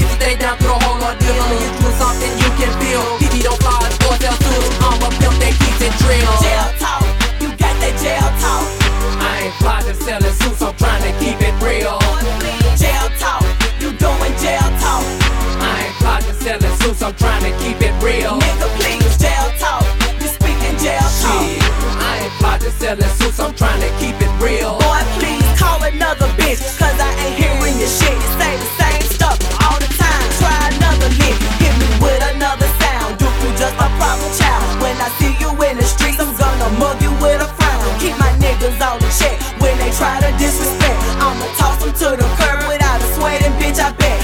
[18.11, 18.35] real.
[18.43, 19.87] Nigga, please, jail talk.
[20.19, 21.47] You speaking jail talk.
[21.47, 21.63] Shit,
[22.03, 24.75] I ain't about to sell that suits, I'm trying to keep it real.
[24.83, 28.15] Boy, please call another bitch, cause I ain't hearing your shit.
[28.15, 30.27] You say the same stuff all the time.
[30.43, 33.23] Try another hit, hit me with another sound.
[33.23, 34.63] Do you just my problem child.
[34.83, 37.87] When I see you in the streets, I'm gonna mug you with a frown.
[38.03, 40.99] Keep my niggas on the check when they try to disrespect.
[41.23, 44.20] I'ma toss them to the curb without a sweating, bitch, I bet.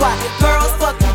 [0.00, 1.09] why girls fucking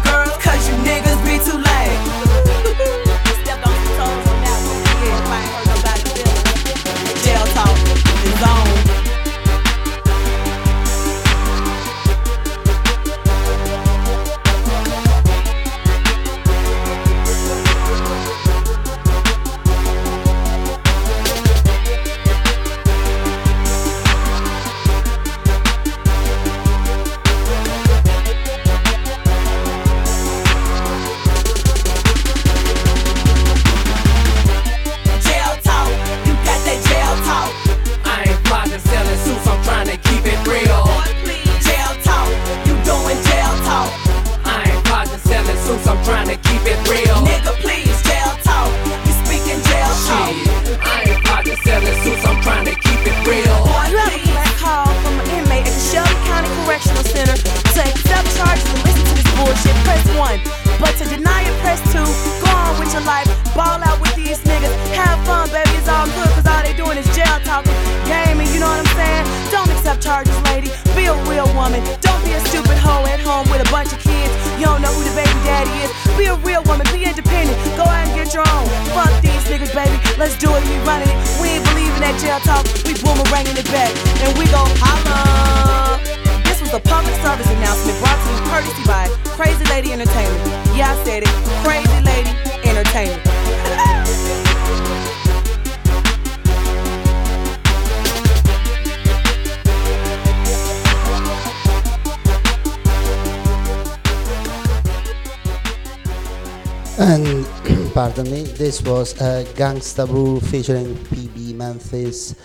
[106.98, 107.46] And
[107.94, 112.36] pardon me, this was uh, Gangsta Boo featuring PB Memphis.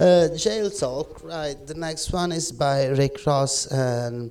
[0.00, 1.56] Uh, Jail Talk, right?
[1.66, 4.30] The next one is by Rick Ross, and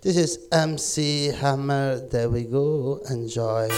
[0.00, 2.06] this is MC Hammer.
[2.08, 3.00] There we go.
[3.10, 3.68] Enjoy.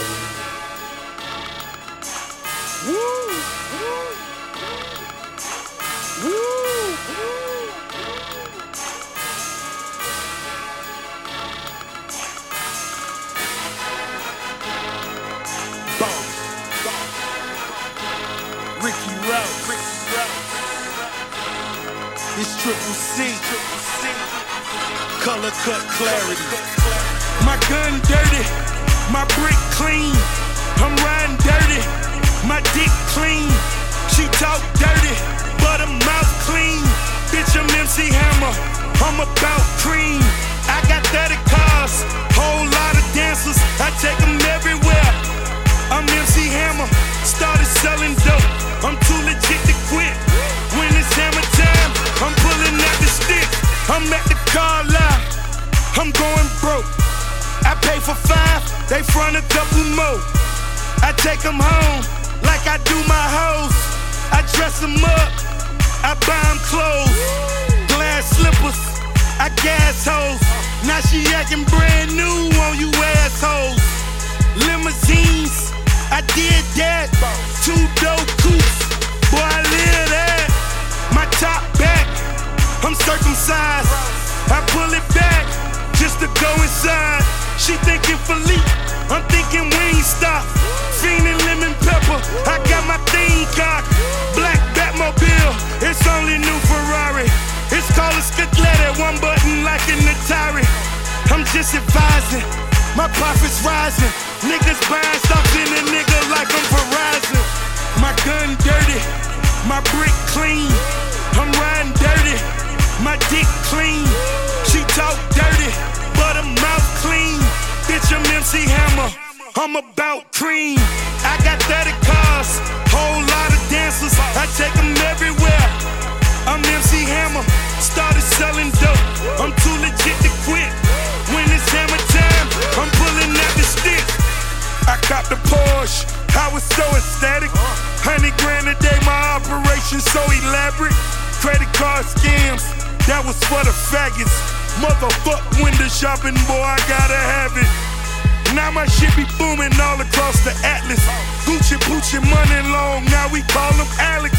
[148.69, 151.01] Now my shit be booming all across the atlas.
[151.41, 154.37] Gucci Poochie money long, now we call him Alex.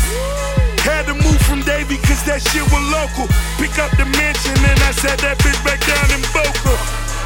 [0.86, 3.26] Had to move from Davie cause that shit was local.
[3.58, 6.78] Pick up the mansion and I set that bitch back down in Boca.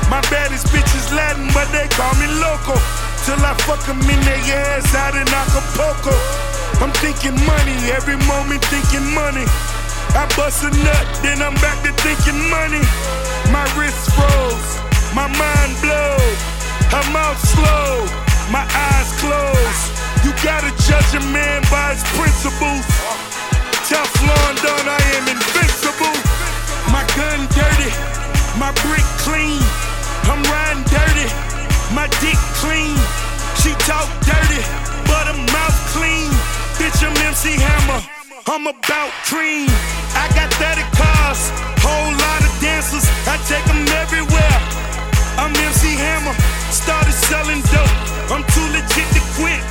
[0.09, 2.81] My baddest bitch is Latin, but they call me local.
[3.29, 4.41] Till I fuck fuck 'em in their
[4.73, 6.17] ass out in Acapulco.
[6.81, 9.45] I'm thinking money, every moment thinking money.
[10.17, 12.81] I bust a nut, then I'm back to thinking money.
[13.53, 14.81] My wrist froze,
[15.13, 16.54] my mind blows.
[16.95, 18.07] Her mouth slow,
[18.55, 19.83] my eyes closed.
[20.23, 22.87] You gotta judge a man by his principles.
[23.91, 26.15] Teflon done, I am invincible.
[26.95, 27.91] My gun dirty,
[28.63, 29.59] my brick clean.
[30.31, 31.27] I'm riding dirty,
[31.91, 32.95] my dick clean.
[33.59, 34.63] She talk dirty,
[35.11, 36.31] but her mouth clean.
[36.79, 38.07] Bitch, I'm MC Hammer.
[38.47, 39.67] I'm about cream.
[40.15, 41.51] I got 30 cars,
[41.83, 43.03] whole lot of dancers.
[43.27, 44.94] I take them everywhere.
[45.37, 46.35] I'm MC Hammer,
[46.71, 47.91] started selling dope.
[48.31, 49.63] I'm too legit to quit.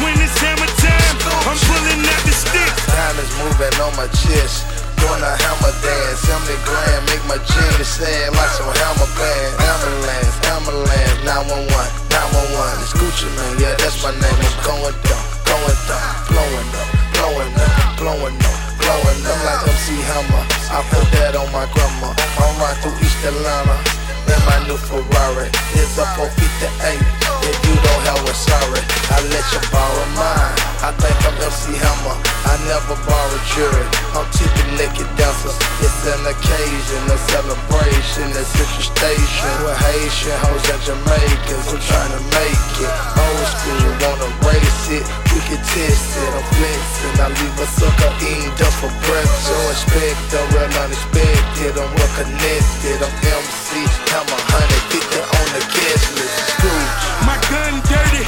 [0.00, 2.72] When it's hammer time, I'm pulling out the stick.
[2.88, 4.64] Time is moving on my chest.
[4.96, 6.24] Doing a hammer dance.
[6.24, 9.52] 70 grand, make my jeans stand like some hammer band.
[9.60, 11.68] Ambulance, ambulance, 911,
[12.08, 12.80] 911.
[12.80, 14.38] It's Gucci Mane, yeah, that's my name.
[14.40, 16.88] I'm going down, going down, blowing up,
[17.20, 20.44] blowing up, blowing up, blowing up like MC Hammer.
[20.72, 22.16] I put that on my grandma.
[22.40, 24.01] I'm right through East Atlanta.
[24.28, 27.41] In my new Ferrari, it's a 458.
[27.42, 30.54] If you don't have one, sorry, I let you borrow mine.
[30.82, 32.16] I think I'm MC Hammer.
[32.46, 33.86] I never borrow jury.
[34.18, 35.54] I'm tipping naked dancers.
[35.78, 38.34] It's an occasion, a celebration.
[38.82, 41.66] Station with Haitian hoes and Jamaicans.
[41.70, 42.92] I'm trying to make it.
[43.18, 45.06] Old school, wanna race it.
[45.30, 46.30] We can test it.
[46.34, 47.14] I'm flexing.
[47.18, 49.46] I leave a sucker eating up for breakfast.
[49.46, 51.78] So expect the real unexpected.
[51.78, 52.98] I'm well connected.
[53.02, 53.86] I'm MC.
[54.14, 55.11] I'm a hundred
[55.52, 56.56] the guest list.
[56.56, 57.02] Scrooge.
[57.28, 58.24] My gun dirty,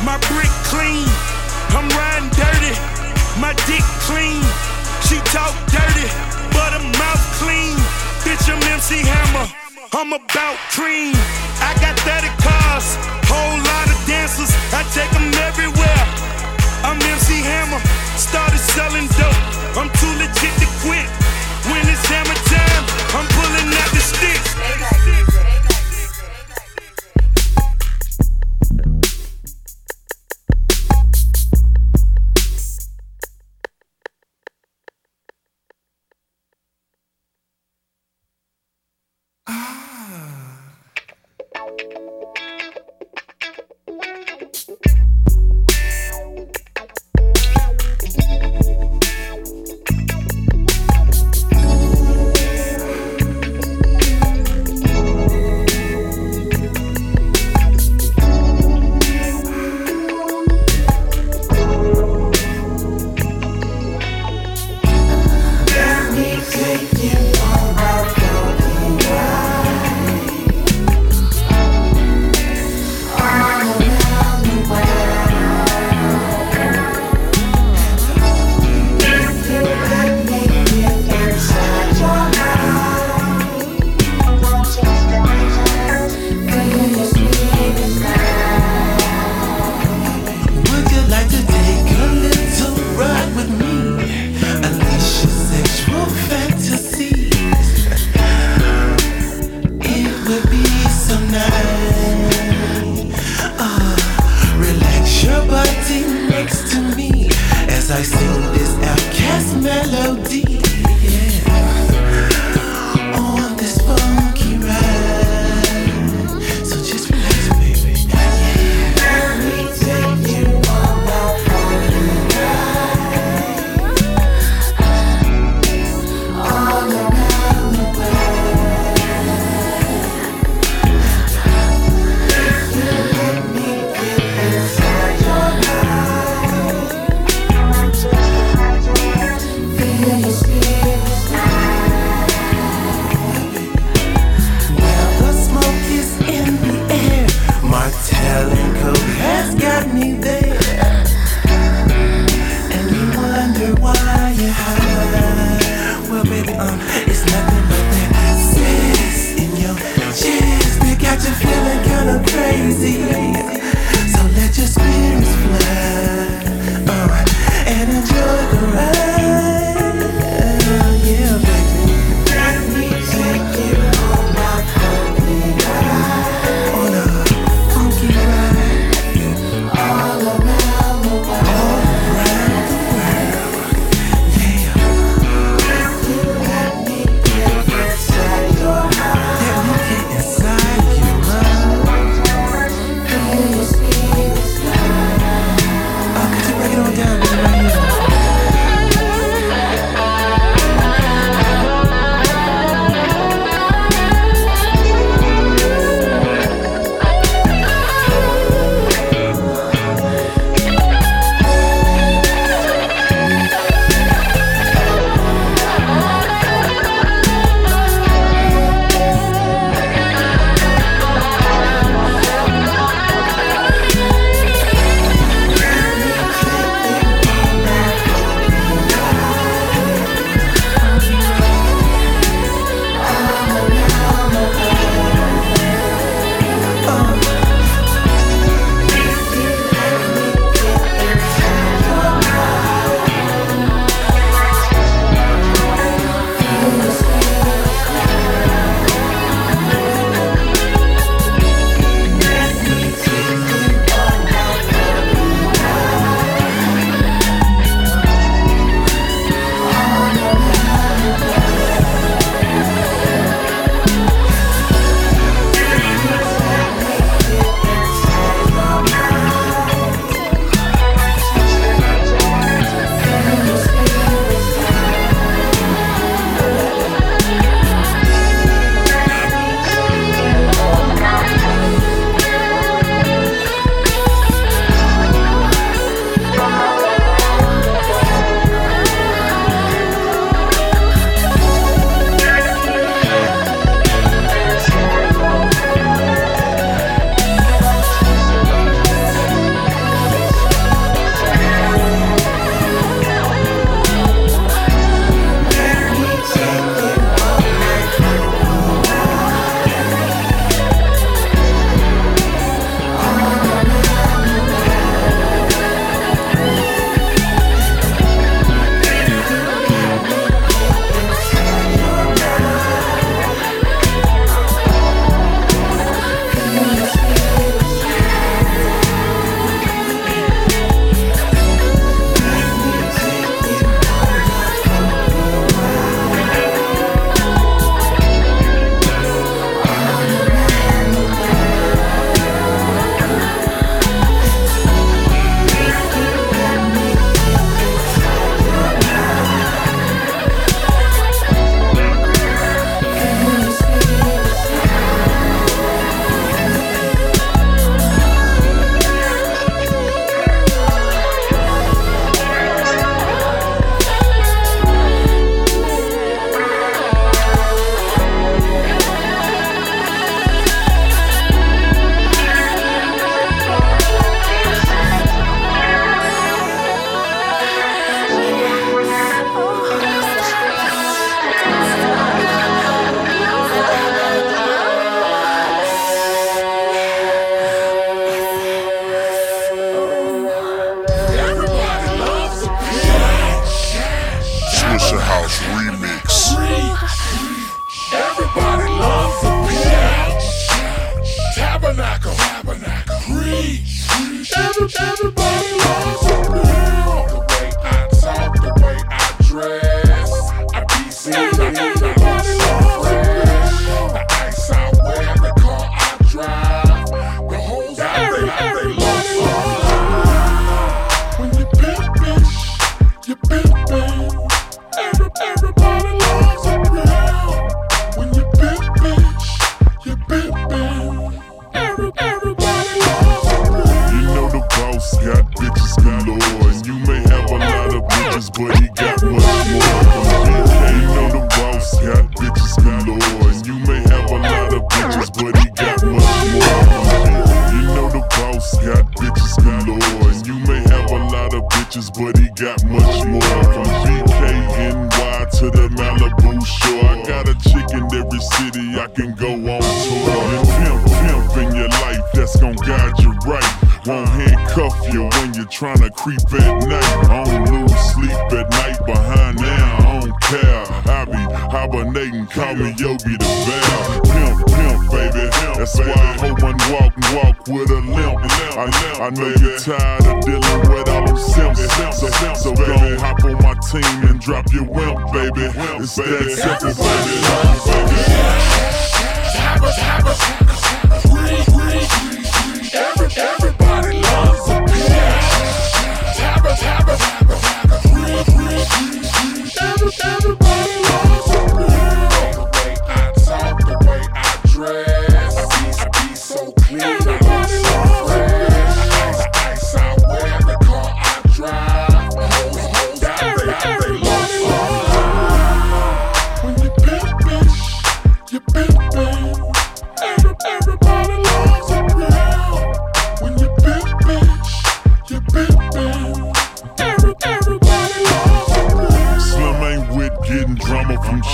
[0.00, 1.04] my brick clean.
[1.76, 2.74] I'm riding dirty,
[3.36, 4.40] my dick clean.
[5.04, 6.08] She talk dirty,
[6.56, 7.76] but her mouth clean.
[8.24, 9.46] Bitch, I'm MC Hammer.
[9.92, 11.14] I'm about cream.
[11.60, 12.96] I got 30 cars,
[13.28, 14.50] whole lot of dancers.
[14.72, 16.04] I take them everywhere.
[16.82, 17.80] I'm MC Hammer,
[18.16, 19.40] started selling dope.
[19.76, 21.08] I'm too legit to quit.
[21.68, 22.84] When it's hammer time,
[23.16, 24.93] I'm pulling out the sticks.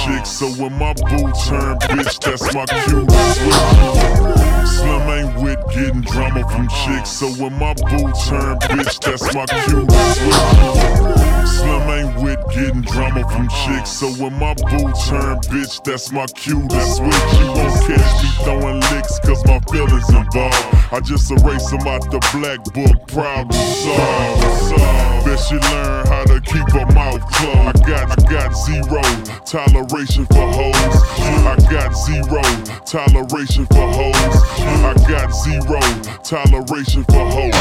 [0.05, 3.07] Chicks, so when my boo turn bitch, that's my cue.
[4.67, 9.47] Slim ain't with getting drama from chicks, so when my boo turn bitch, that's my
[9.47, 9.87] cue.
[11.47, 16.27] Slim ain't with getting drama from chicks, so when my boo turn bitch, that's my
[16.27, 17.33] cue to switch.
[17.39, 20.93] You gon' catch me throwing licks, cause my feelings involved.
[20.93, 25.00] I just erase them out the black book, problem solved.
[25.37, 27.69] She learn how to keep her mouth closed.
[27.69, 29.03] I got, I got zero
[29.47, 30.75] toleration for hoes.
[31.47, 32.43] I got zero
[32.85, 34.15] toleration for hoes.
[34.59, 35.81] I got zero
[36.23, 37.55] toleration for hoes.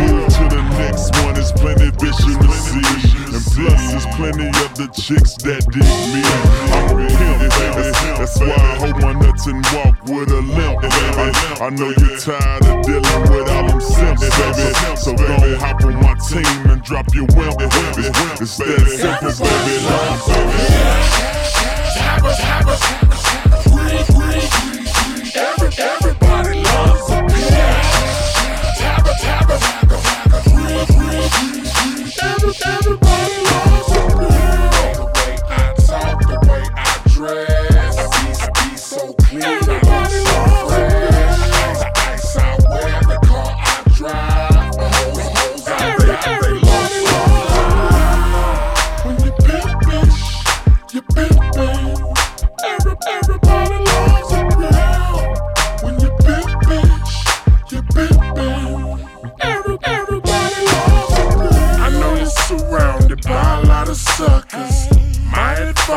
[0.00, 3.10] Move to the next one, it's plenty vision to see.
[3.36, 6.24] And plus, there's plenty of the chicks that dig me.
[6.72, 7.00] I'm.
[8.20, 11.32] That's why I hold my nuts and walk with a limp, baby.
[11.56, 14.96] I know you're tired of dealing with all them simps, baby.
[14.96, 18.08] So gon' hop on my team and drop your wimp, baby.
[18.40, 19.86] It's that simple, baby.
[21.94, 22.76] Tabba, tabba,
[25.36, 28.78] Every, everybody loves a bitch.
[28.78, 29.56] Tabba, tabba,
[32.22, 33.09] Every, everybody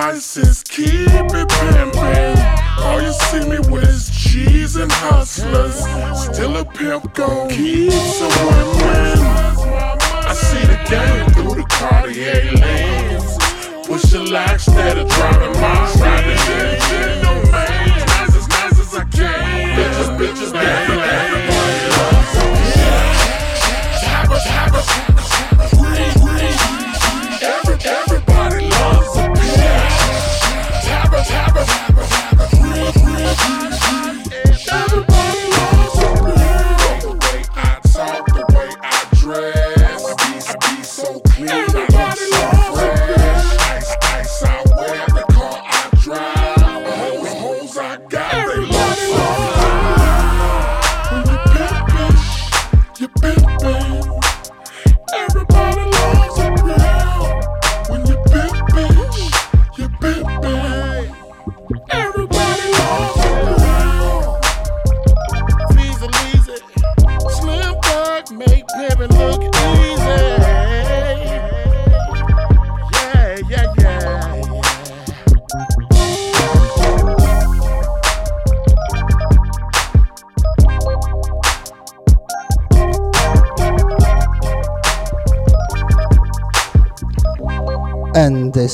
[0.04, 2.36] Advice keep it pimpin'.
[2.80, 5.78] All you see me with is cheese and hustlers.
[6.26, 9.20] Still a pimp gon' keep some women.
[10.28, 13.88] I see the game through the Cartier lens.
[13.88, 18.00] Push a lag instead of driving my the jet, jet, no man.
[18.06, 19.78] Nice as nice as I can.
[19.78, 20.54] Bitches, bitches.
[20.54, 21.46] Everybody
[21.96, 22.42] loves a
[25.00, 25.13] bitch.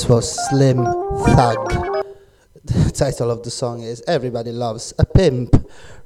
[0.09, 0.77] Was Slim
[1.35, 1.69] Thug.
[2.63, 5.55] The title of the song is Everybody Loves a Pimp.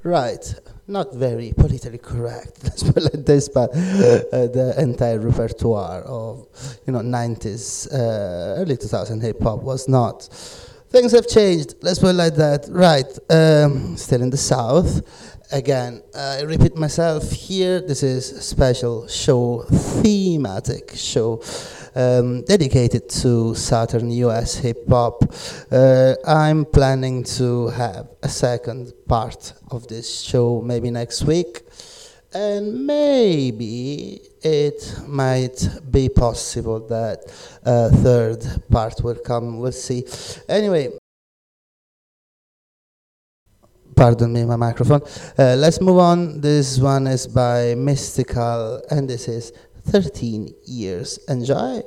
[0.03, 0.43] Right.
[0.87, 6.47] Not very politically correct, let's put like this, but uh, the entire repertoire of,
[6.85, 10.23] you know, 90s, uh, early 2000 hip hop was not.
[10.89, 12.65] Things have changed, let's put it like that.
[12.69, 13.07] Right.
[13.29, 15.01] Um, still in the South.
[15.53, 17.79] Again, I repeat myself here.
[17.79, 21.41] This is a special show, thematic show
[21.95, 25.23] um, dedicated to Southern US hip hop.
[25.71, 31.61] Uh, I'm planning to have a second part of this show maybe next week.
[32.35, 37.19] And maybe it might be possible that
[37.63, 39.59] a third part will come.
[39.59, 40.03] We'll see.
[40.49, 40.97] Anyway,
[43.95, 45.01] pardon me, my microphone.
[45.37, 46.41] Uh, let's move on.
[46.41, 49.53] This one is by Mystikal, and this is
[49.85, 51.19] 13 years.
[51.27, 51.81] Enjoy.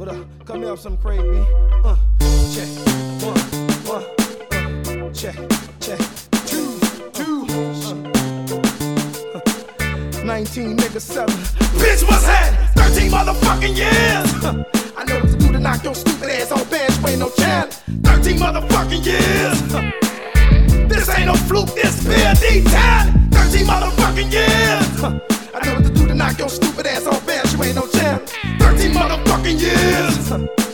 [0.00, 0.26] Up?
[0.46, 1.22] Come here, some crazy.
[1.84, 1.94] Uh,
[2.52, 2.68] check,
[3.22, 3.38] one,
[3.86, 4.04] one,
[4.98, 5.36] uh, check,
[5.78, 5.98] check,
[6.46, 6.80] two,
[7.12, 7.44] two.
[9.34, 11.34] Uh, 19 niggas seven.
[11.78, 12.68] Bitch, what's happening?
[12.76, 14.79] 13 motherfucking years.
[15.00, 17.72] I know what to do to knock your stupid ass on bench, ain't no challenge.
[18.04, 19.96] 13 motherfucking years.
[20.90, 23.32] This ain't no fluke, this PLD talent.
[23.32, 25.04] 13 motherfucking years.
[25.54, 27.86] I know what to do to knock your stupid ass on bench, you ain't no
[27.86, 28.28] challenge.
[28.58, 30.50] 13 motherfucking years.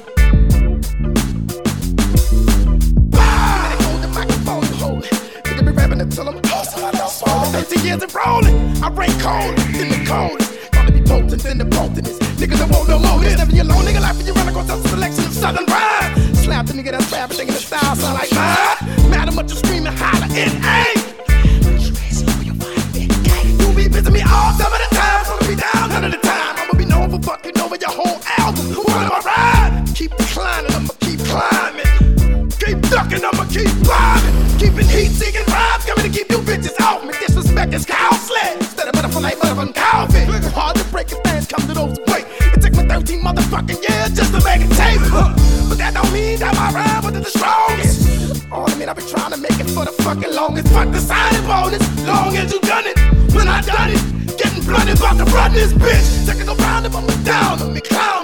[5.86, 7.26] You until I'm awesome, I know so.
[7.26, 8.82] 13 years and rolling.
[8.82, 10.55] I rank cold in the coldest.
[10.86, 12.18] Gonna be potent in the potentest.
[12.38, 13.18] Niggas don't want no more.
[13.18, 14.00] This never alone, nigga.
[14.00, 16.34] Life when you run across a selection of southern rhyme.
[16.36, 19.10] Slap the nigga that's rapping, thinking the style sound like mine.
[19.10, 20.94] Matter much you screaming, holler, and aim.
[23.58, 26.18] You be busy me all some of the time, so be down none of the
[26.22, 26.54] time.
[26.54, 28.70] I'ma be known for fucking over your whole album.
[28.86, 29.90] What am I ride?
[29.92, 31.90] Keep climbing, I'ma keep climbing.
[32.62, 34.34] Keep ducking, I'ma keep climbing.
[34.62, 36.75] Keeping heat, seeking rhymes, coming to keep you bitches
[55.66, 56.26] this bitch.
[56.26, 58.15] Taking around if I'm down let me, clown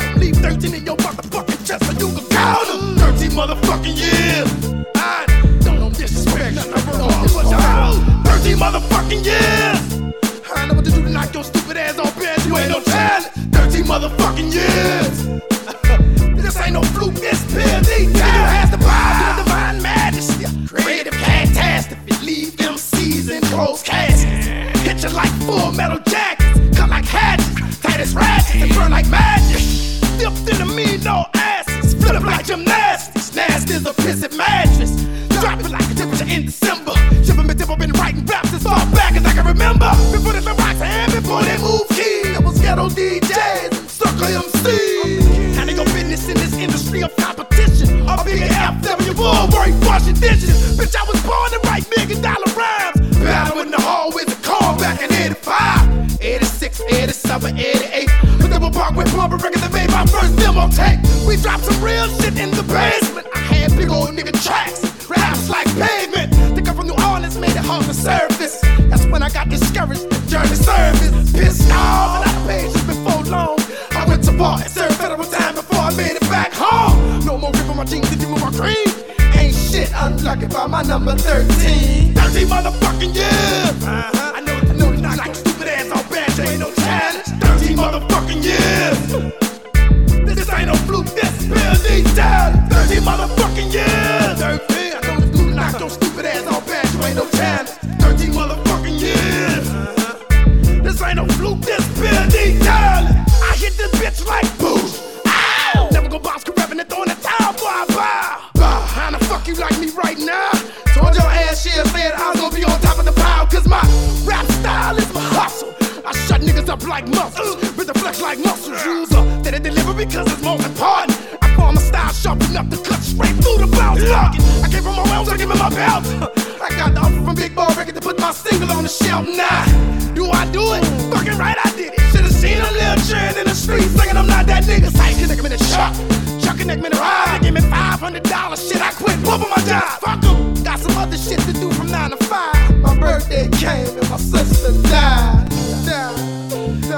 [142.20, 145.48] my birthday came and my sister died.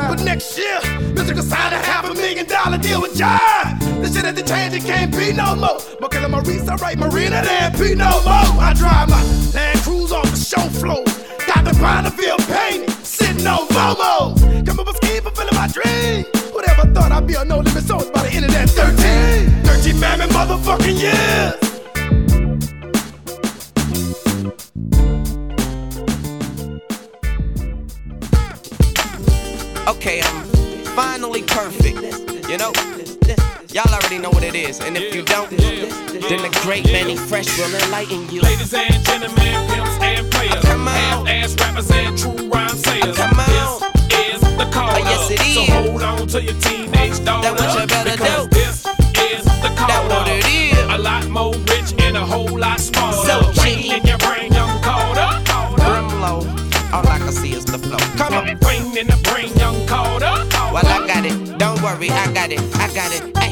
[0.09, 0.81] But next year,
[1.15, 1.41] Mr.
[1.41, 3.79] signed a half a million dollar deal with John.
[4.01, 5.79] This shit that the change, it can't be no more.
[6.03, 8.61] McKellar Maurice, I write Marina, there ain't be no more.
[8.61, 9.23] I drive my
[9.55, 11.05] Land Cruise off the show floor.
[11.47, 14.67] Got the Bonneville painted, sitting on FOMO.
[14.67, 16.25] Come up with scheme, fulfilling my dream.
[16.53, 19.63] Whatever thought I'd be on no limit, so by the end of that 13.
[19.65, 21.64] 13 famine motherfucking years.
[29.87, 30.45] Okay, I'm
[30.97, 32.01] finally perfect.
[32.49, 32.73] You know,
[33.71, 37.59] y'all already know what it is, and if you don't, then the great Mannie Fresh
[37.59, 38.41] will enlighten you.
[38.41, 43.15] Ladies and gentlemen, pimps and players, half-ass rappers and true rhyme sayers.
[43.15, 43.47] Come on.
[44.09, 44.89] This is the call.
[44.91, 47.51] Oh, yes, it So hold on to your teenage daughter.
[47.51, 48.49] That what you better do.
[48.49, 48.87] This
[49.37, 49.89] is the call.
[49.89, 50.79] That what it is.
[50.95, 53.53] A lot more rich and a whole lot smaller.
[53.53, 53.93] So cheap.
[53.93, 54.54] in your brain,
[57.25, 57.97] can see is the flow.
[58.17, 58.47] Come on.
[58.67, 60.35] Rain in the brain, young Carter.
[60.73, 61.59] Well, I got it.
[61.59, 62.61] Don't worry, I got it.
[62.77, 63.44] I got it.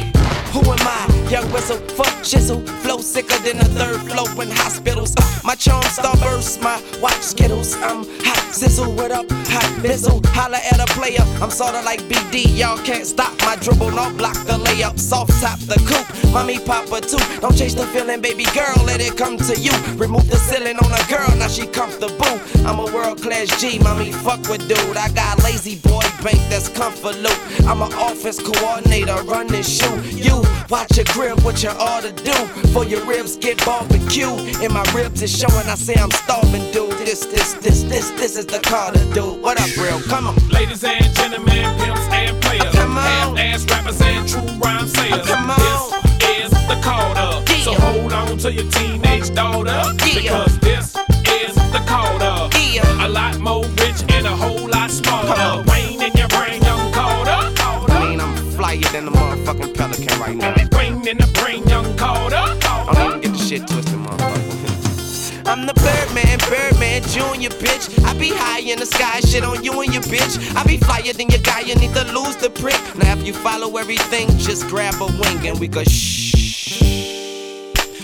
[1.33, 2.61] Young whistle, fuck chisel.
[2.85, 5.15] Flow sicker than a third flow in hospitals.
[5.17, 7.75] Uh, my charm star burst, my watch skittles.
[7.77, 9.25] I'm hot sizzle, what up?
[9.49, 10.21] Hot missile.
[10.27, 11.25] Holla at a player.
[11.41, 12.55] I'm sorta like BD.
[12.59, 15.01] Y'all can't stop my dribble, no block the layup.
[15.01, 16.35] Soft top the coupe.
[16.35, 17.17] Mommy papa too.
[17.41, 18.77] Don't chase the feeling, baby girl.
[18.85, 19.73] Let it come to you.
[19.97, 22.37] Remove the ceiling on a girl, now she comfortable.
[22.69, 24.99] I'm a world class G, mommy fuck with dude.
[24.99, 27.39] I got lazy boy bank that's comfort loop.
[27.67, 30.05] I'm an offense coordinator, run and shoot.
[30.13, 32.33] You watch your crib, what you ought to do.
[32.73, 34.29] For your ribs get barbecue.
[34.63, 36.93] And my ribs is showing, I say I'm starving, dude.
[36.99, 39.43] This, this, this, this, this is the Carter dude.
[39.43, 40.01] What up, real?
[40.03, 40.37] Come on.
[40.49, 43.37] Ladies and gentlemen, pimps and players, Come on.
[43.37, 45.27] half-ass rappers and true rhyme sayers.
[45.27, 45.59] Come on.
[46.21, 47.49] This is the call up.
[47.49, 50.95] So hold on to your teenage daughter, because this
[51.27, 52.53] is the call up.
[53.05, 55.63] A lot more rich and a whole lot smaller.
[55.65, 55.92] Rain in
[58.85, 60.55] I'm than the motherfucking pelican right now.
[60.77, 62.43] Rain in the brain, young Carter.
[62.93, 65.47] Don't even get the shit twisted, motherfucker.
[65.47, 68.03] I'm the Birdman, Birdman Junior, bitch.
[68.05, 70.39] I be high in the sky, shit on you and your bitch.
[70.57, 72.81] I be flyer than your guy, you need to lose the prick.
[72.97, 77.42] Now, if you follow everything, just grab a wing and we go shh.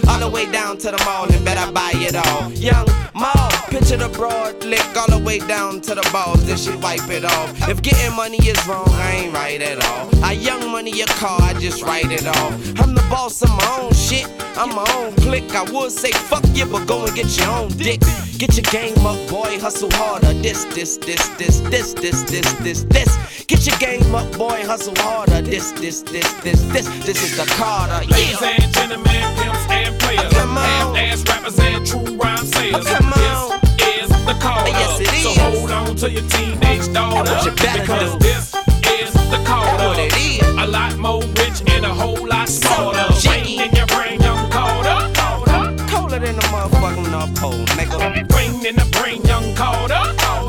[0.08, 2.50] All the way down to the mall and bet I buy it all.
[2.52, 6.74] Young mall, picture the broad lick all the way down to the balls, then she
[6.76, 7.68] wipe it off.
[7.68, 10.08] If getting money is wrong, I ain't right at all.
[10.24, 12.52] I young money your car, I just write it off.
[12.80, 15.54] I'm the boss of my own shit, I'm my own click.
[15.54, 18.00] I would say fuck you, but go and get your own dick.
[18.38, 20.32] Get your game up, boy, hustle harder.
[20.34, 23.44] This, this, this, this, this, this, this, this, this.
[23.46, 25.42] Get your game up, boy, hustle harder.
[25.42, 28.06] This, this, this, this, this, this is the Carter.
[28.06, 30.64] Ladies and gentlemen, pimps and players, oh, Come on.
[30.64, 32.86] half-ass rappers and true rhyme oh, sayers.
[32.86, 33.60] Come on.
[33.78, 35.34] This is the call oh, Yes, up.
[35.34, 38.18] So hold on to your teenage daughter, you because do.
[38.18, 39.88] this is the call up.
[39.88, 40.42] what it is.
[40.58, 43.12] A lot more rich and a whole lot smaller.
[43.12, 44.98] So Rain in your brain, young Carter.
[45.90, 47.98] Colder than the motherfucking North Pole, nigga.
[48.34, 49.94] Rain in the brain, young Carter.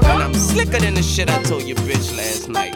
[0.10, 2.76] And I'm slicker than the shit I told you, bitch, last night.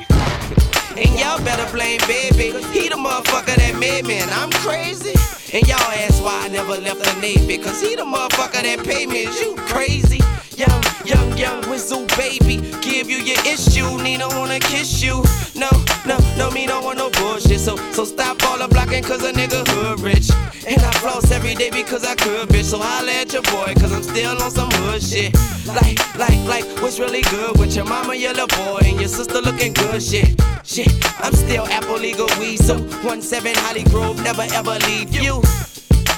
[0.98, 2.54] And y'all better blame baby.
[2.72, 5.14] He the motherfucker that made me, and I'm crazy.
[5.54, 7.60] And y'all ask why I never left the Navy.
[7.60, 9.28] Cause he the motherfucker that paid me.
[9.28, 10.20] Is you crazy?
[10.64, 12.58] Young, young, young whistle baby.
[12.82, 14.02] Give you your issue.
[14.02, 15.24] Nina wanna kiss you.
[15.56, 15.70] No,
[16.06, 17.60] no, no, me don't want no bullshit.
[17.60, 20.30] So, so stop all the blocking cause a nigga hood rich.
[20.66, 22.66] And I floss every day because I could, bitch.
[22.66, 25.36] So holla at your boy cause I'm still on some hood shit.
[25.68, 29.42] Like, like, like, what's really good with your mama, your little boy, and your sister
[29.42, 30.40] looking good shit.
[30.64, 32.58] Shit, I'm still Apple legal weed.
[32.58, 35.42] So 1-7 Hollygrove, never ever leave you.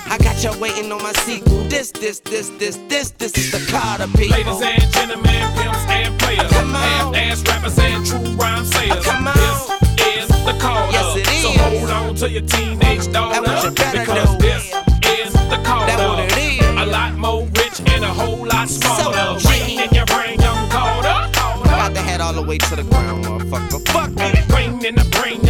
[0.07, 1.63] I got y'all waiting on my sequel.
[1.69, 4.37] This, this, this, this, this, this is the Carter people.
[4.37, 7.13] Ladies and gentlemen, pimps and players, Come on.
[7.13, 9.03] half-ass rappers and true rhyme sayers.
[9.05, 9.33] Come on.
[9.35, 14.31] This is the call Yes, it So hold on to your teenage daughter, you because
[14.37, 14.37] do.
[14.37, 14.65] this
[15.19, 16.65] is the call That what it is.
[16.81, 19.39] A lot more rich and a whole lot smaller.
[19.39, 21.31] So Rain in your brain, young Carter.
[21.65, 23.81] About to head all the way to the ground, motherfucker.
[23.89, 24.55] Fuck you.
[24.55, 25.44] Rain in the brain, Carter.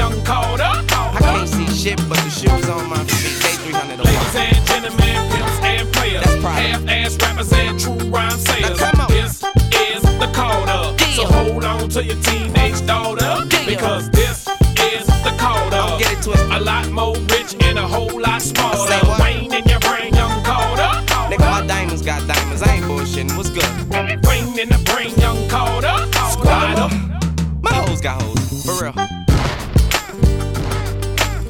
[1.26, 3.36] Can't see shit but the shoes on my feet.
[3.44, 8.80] They 300 a Ladies and gentlemen, pimps and players, half-ass rappers and true rhyme sayers.
[8.80, 9.10] Now come on.
[9.12, 11.00] This is the call up.
[11.18, 13.66] So hold on to your teenage daughter, Deal.
[13.66, 14.48] because this
[14.94, 16.00] is the call up.
[16.00, 16.52] Get it twisted.
[16.52, 19.25] A lot more rich and a whole lot smaller.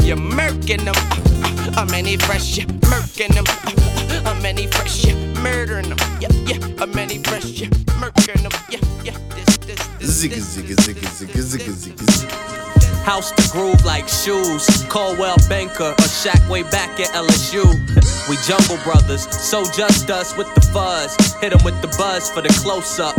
[0.06, 0.93] You're murking them.
[0.95, 2.66] Uh, uh, I'm any fresh, yeah.
[2.66, 3.43] Murking them.
[3.47, 5.16] Uh, uh, I'm any fresh, yeah.
[5.41, 5.97] Murdering them.
[6.22, 6.60] Yeah, yeah.
[6.78, 7.70] I'm any fresh, yeah.
[7.99, 8.51] Murking them.
[8.70, 9.18] Yeah, yeah.
[9.34, 10.24] This, this, this.
[10.24, 13.03] Zigga, zigga, zigga, zigga, zigga, zigga, zigga.
[13.03, 14.68] House to groove like shoes.
[14.89, 17.66] Coldwell Banker or Shaq way back at LSU.
[18.30, 21.16] We jungle brothers, so just us with the fuzz.
[21.41, 23.16] Hit 'em with the buzz for the close up.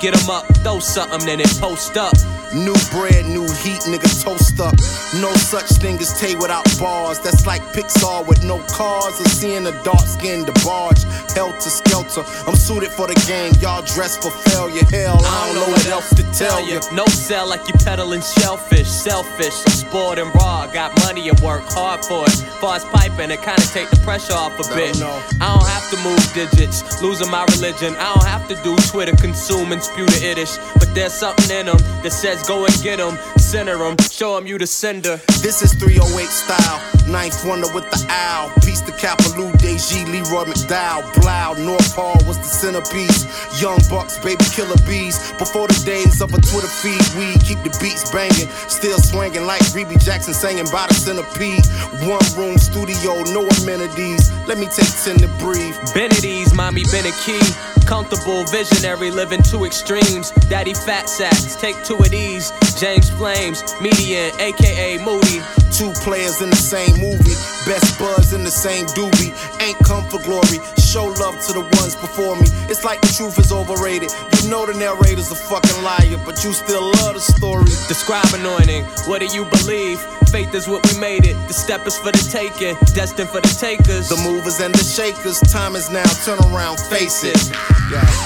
[0.00, 2.14] Get 'em up, throw something, then it post up.
[2.54, 4.74] New bread, new heat, nigga toast up.
[5.20, 7.20] No such thing as Tay without bars.
[7.20, 11.04] That's like Pixar with no cars or seeing a dark skinned barge.
[11.34, 12.24] Helter skelter.
[12.48, 13.52] I'm suited for the game.
[13.60, 14.82] Y'all dressed for failure.
[14.90, 16.80] Hell, I don't know what else to tell you.
[16.92, 19.54] No sell like you peddling shellfish, selfish.
[19.66, 22.36] I'm spoiled and raw, got money and work hard for it.
[22.60, 24.96] Far as piping, it kinda take the pressure off a bit.
[25.40, 27.94] I don't have to move digits, losing my religion.
[27.96, 30.56] I don't have to do Twitter, consume the Yiddish.
[30.78, 34.46] But there's something in them that says go and get them, center them, show them
[34.46, 35.20] you the sender.
[35.42, 36.80] This is 308 style.
[37.08, 38.50] Ninth wonder with the owl.
[38.62, 41.02] Peace to Kapaloo, Deji, Leroy McDowell.
[41.20, 43.26] Blau, North Hall was the centerpiece.
[43.60, 45.18] Young Bucks, baby killer bees.
[45.38, 48.48] Before the days of a Twitter feed, we keep the beats banging.
[48.68, 51.66] Still swinging like Rebbie Jackson singing by the centipede.
[52.06, 54.30] One room studio, no amenities.
[54.46, 55.74] Let me take 10 to breathe.
[55.94, 57.42] Benedict's, mommy been a key.
[57.90, 60.30] Comfortable, visionary, living two extremes.
[60.48, 62.52] Daddy fat sacks, take two of these.
[62.78, 65.42] James Flames, median, aka Moody.
[65.72, 67.34] Two players in the same movie.
[67.66, 69.34] Best buzz in the same doobie.
[69.60, 70.62] Ain't come for glory.
[70.78, 72.46] Show love to the ones before me.
[72.70, 74.12] It's like the truth is overrated.
[74.38, 77.74] You know the narrator's a fucking liar, but you still love the story.
[77.90, 78.84] Describe anointing.
[79.10, 79.98] What do you believe?
[80.30, 81.34] Faith is what we made it.
[81.48, 84.08] The step is for the taking, destined for the takers.
[84.08, 85.40] The movers and the shakers.
[85.50, 86.06] Time is now.
[86.24, 87.34] Turn around, face it.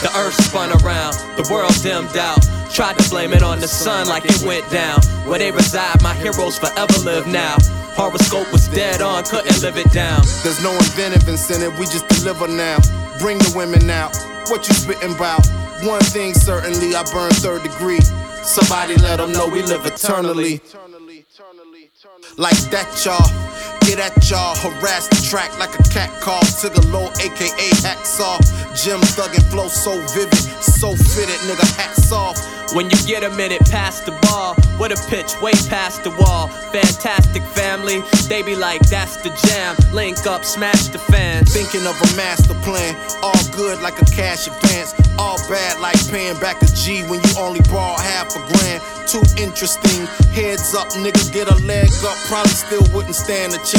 [0.04, 2.44] The earth spun around, the world dimmed out.
[2.70, 5.00] Tried to blame it on the sun like it went down.
[5.24, 7.56] Where they reside, my heroes forever live now.
[7.96, 10.20] Horoscope was dead on, couldn't live it down.
[10.42, 12.78] There's no inventive incentive, we just deliver now.
[13.18, 14.14] Bring the women out.
[14.48, 15.46] What you spitting about?
[15.82, 18.00] One thing certainly, I burn third degree.
[18.42, 20.60] Somebody let them know we live eternally.
[22.36, 23.30] Like that, y'all.
[23.86, 26.40] Get at y'all, harass the track like a cat call.
[26.40, 26.84] Tigger
[27.20, 28.40] aka Hacksaw.
[28.74, 32.36] Jim thuggin' flow so vivid, so fitted, nigga, hats off.
[32.74, 36.48] When you get a minute past the ball, what a pitch, way past the wall.
[36.72, 39.76] Fantastic family, they be like, that's the jam.
[39.92, 41.52] Link up, smash the fans.
[41.54, 46.38] Thinking of a master plan, all good like a cash advance, all bad like paying
[46.40, 48.82] back a G when you only borrow half a grand.
[49.06, 53.73] Too interesting, heads up, nigga, get a leg up, probably still wouldn't stand a chance.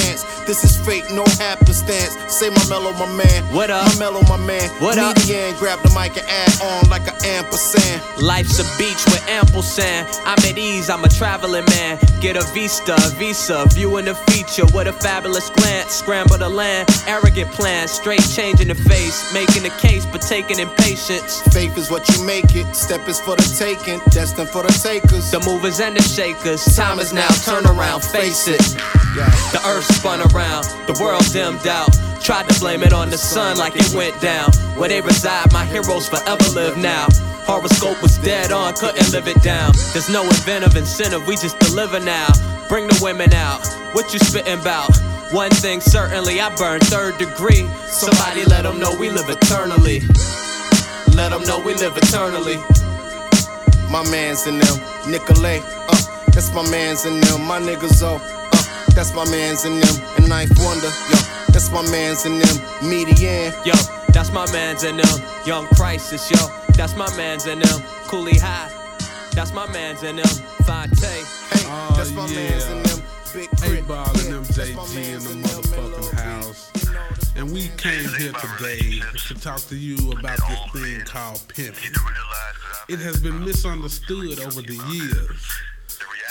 [0.46, 2.16] This is fake, no happenstance.
[2.32, 3.44] Say my mellow, my man.
[3.52, 3.88] What up?
[3.88, 4.70] My mellow, my man.
[4.80, 5.18] What up?
[5.18, 8.02] Median, grab the mic and add on like an ampersand.
[8.22, 10.08] Life's a beach with ample sand.
[10.24, 11.98] I'm at ease, I'm a traveling man.
[12.22, 15.94] Get a vista, visa, viewing the feature with a fabulous glance.
[15.94, 19.34] Scramble the land, arrogant plan, straight changing the face.
[19.34, 21.42] Making the case, but taking impatience.
[21.54, 25.32] Faith is what you make it, step is for the taking, destined for the takers.
[25.32, 26.64] The movers and the shakers.
[26.76, 28.62] Time is now, turn around, face it.
[29.52, 31.90] The earth spun around, the world dimmed out.
[32.22, 34.52] Tried to blame it on the sun like it went down.
[34.78, 37.08] Where they reside, my heroes forever live now.
[37.46, 39.74] Horoscope was dead on, couldn't live it down.
[39.94, 42.28] There's no inventive incentive, we just deliver now.
[42.68, 43.62] Bring the women out,
[43.94, 44.90] what you spitting about?
[45.32, 47.68] One thing certainly, I burn third degree.
[47.86, 50.02] Somebody let them know we live eternally.
[51.14, 52.58] Let them know we live eternally.
[53.92, 57.46] My man's in them, Nicolay, uh, that's my man's in them.
[57.46, 58.20] My niggas, oh,
[58.96, 59.96] that's my man's in them.
[60.18, 61.20] And Ninth Wonder, yo,
[61.52, 62.56] that's my man's in them.
[62.82, 63.76] Median, yo,
[64.10, 65.22] that's my man's in them.
[65.46, 66.40] Young Crisis, yo,
[66.76, 67.82] that's my man's in them.
[68.08, 68.72] Cooley High,
[69.34, 70.26] that's my man's in them.
[70.66, 71.22] Phonte, hey,
[71.68, 73.00] oh, that's my man's in them.
[73.34, 73.80] Big Crit.
[73.80, 76.72] Eight ball and them JG in the motherfucking house.
[77.36, 81.92] And we came here today to talk to you about this thing called pimping.
[82.88, 85.75] It has been misunderstood over the years.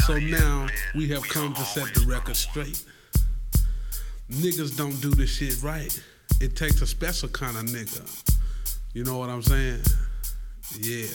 [0.03, 2.83] So now we have come to set the record straight.
[4.31, 6.03] Niggas don't do this shit right.
[6.41, 8.03] It takes a special kind of nigga.
[8.93, 9.81] You know what I'm saying?
[10.81, 11.07] Yeah.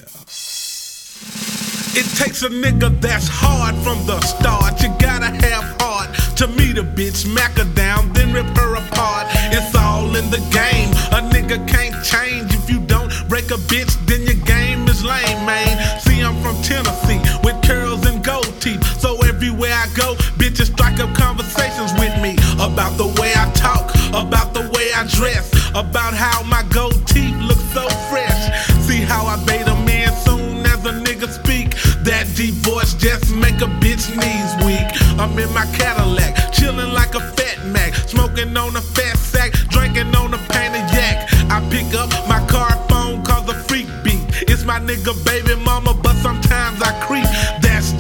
[1.96, 4.82] It takes a nigga that's hard from the start.
[4.82, 9.28] You gotta have heart to meet a bitch, smack her down, then rip her apart.
[9.52, 10.90] It's all in the game.
[11.12, 15.46] A nigga can't change if you don't break a bitch, then your game is lame,
[15.46, 16.00] man.
[16.00, 18.84] See, I'm from Tennessee with curls and gold teeth.
[19.00, 23.92] So everywhere I go, bitches strike up conversations with me about the way I talk,
[24.10, 28.42] about the way I dress, about how my gold teeth look so fresh.
[28.86, 31.76] See how I bait a man soon as a nigga speak.
[32.04, 34.88] That deep voice just make a bitch knees weak.
[35.20, 40.16] I'm in my Cadillac, chilling like a fat Mac, smoking on a fat sack, drinking
[40.16, 41.30] on a painted yak.
[41.50, 44.22] I pick up my car phone, cause a freak beat.
[44.48, 45.94] It's my nigga baby mama,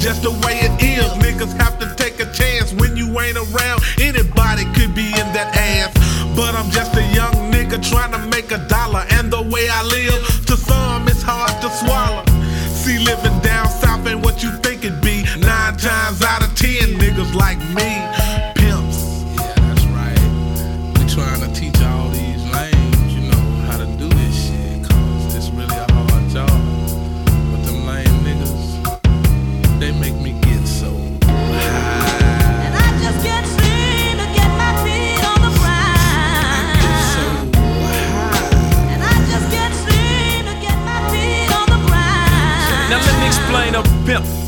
[0.09, 1.05] just the way it is.
[1.21, 3.79] Niggas have to take a chance when you ain't around.
[4.01, 5.93] Anybody could be in that ass.
[6.35, 9.05] But I'm just a young nigga trying to make a dollar.
[9.11, 12.25] And the way I live, to some, it's hard to swallow.
[12.73, 15.25] See, living down south ain't what you think it'd be.
[15.37, 17.88] Nine times out of ten, niggas like me.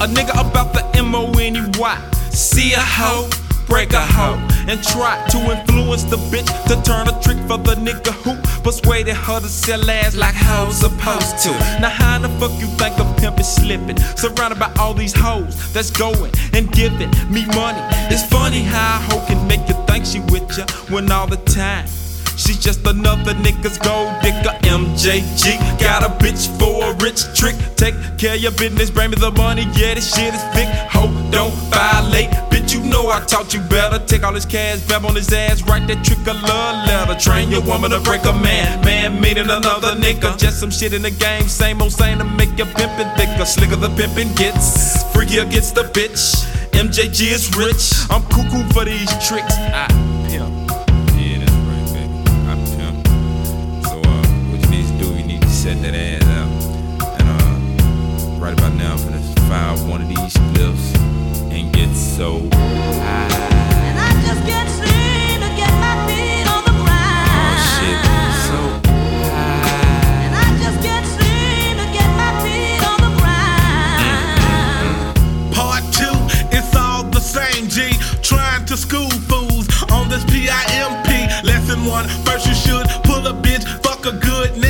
[0.01, 2.11] A nigga about the M-O-N-E-Y.
[2.31, 3.29] See a hoe,
[3.67, 7.75] break a hoe, and try to influence the bitch to turn a trick for the
[7.75, 8.33] nigga who
[8.63, 11.51] persuaded her to sell ass like hoes supposed to.
[11.79, 13.99] Now how the fuck you think a pimp is slipping?
[14.17, 17.81] Surrounded by all these hoes that's going and giving me money.
[18.09, 21.37] It's funny how a hoe can make you think she with ya when all the
[21.37, 21.85] time.
[22.41, 24.57] She's just another nigga's gold digger.
[24.65, 27.55] MJG got a bitch for a rich trick.
[27.75, 29.61] Take care of your business, bring me the money.
[29.77, 30.67] Yeah, this shit is thick.
[30.89, 32.31] Ho, don't violate.
[32.49, 34.03] Bitch, you know I taught you better.
[34.05, 37.19] Take all his cash, bab on his ass, write that trick a love letter.
[37.19, 38.83] Train your woman to break a man.
[38.83, 40.35] Man meaning another nigga.
[40.39, 43.45] Just some shit in the game, same old same to make your pimpin' thicker.
[43.45, 46.41] Slicker the pimpin' gets, freakier gets the bitch.
[46.73, 48.09] MJG is rich.
[48.09, 49.53] I'm cuckoo for these tricks.
[49.57, 50.10] I
[55.63, 56.49] do, you need to set that ass out.
[57.19, 60.95] And, uh, right about now, I'm gonna fire one of these spliffs
[61.51, 63.27] and get so high.
[63.85, 67.29] And I just can't seem to get my feet on the ground.
[67.37, 67.97] Oh, shit.
[68.47, 68.57] So
[70.25, 74.33] And I just can't seem to get my feet on the ground.
[75.53, 76.17] Part two,
[76.57, 77.93] it's all the same, G.
[78.21, 81.09] Trying to school fools on this PIMP.
[81.43, 84.60] Lesson one, first you should pull a bitch, fuck a good.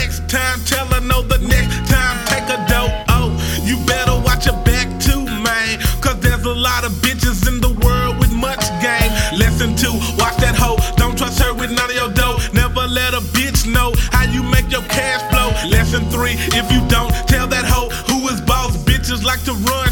[19.45, 19.90] To run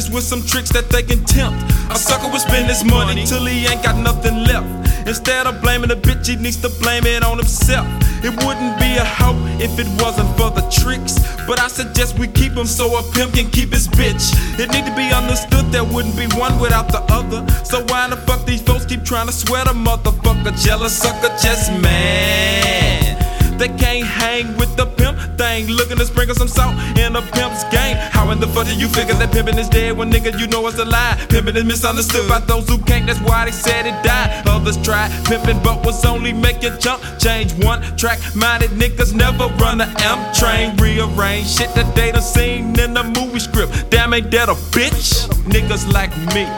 [0.00, 1.62] bitches with some tricks that they can tempt.
[1.90, 4.66] A sucker will spend his money till he ain't got nothing left.
[5.06, 7.86] Instead of blaming the bitch, he needs to blame it on himself.
[8.22, 11.18] It wouldn't be a hoe if it wasn't for the tricks.
[11.46, 14.32] But I suggest we keep him so a pimp can keep his bitch.
[14.58, 17.46] It need to be understood there wouldn't be one without the other.
[17.64, 20.52] So why the fuck these folks keep trying to sweat a motherfucker?
[20.62, 23.19] Jealous sucker, just man.
[23.60, 25.66] They can't hang with the pimp thing.
[25.66, 27.94] Looking to sprinkle some salt in a pimp's game.
[28.10, 30.66] How in the fuck do you figure that pimping is dead when nigga you know
[30.66, 31.22] it's a lie?
[31.28, 34.48] Pimping is misunderstood by those who can't, that's why they said it died.
[34.48, 37.52] Others tried pimping, but was only making jump change.
[37.62, 40.74] One track minded niggas never run the M train.
[40.78, 43.90] Rearrange shit that they done seen in the movie script.
[43.90, 45.28] Damn, ain't that a bitch?
[45.52, 46.48] Niggas like me.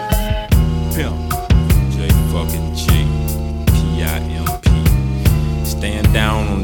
[0.95, 1.22] Pimp.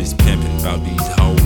[0.08, 1.40] This pimping about these hoes.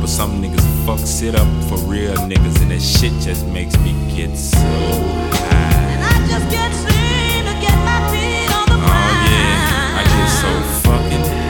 [0.00, 3.92] But some niggas fuck sit up for real niggas and that shit just makes me
[4.16, 5.92] get so high.
[5.92, 8.88] And I just can't seem to get my feet on the ground.
[8.88, 10.50] Oh yeah, I get so
[10.88, 11.49] fucking high.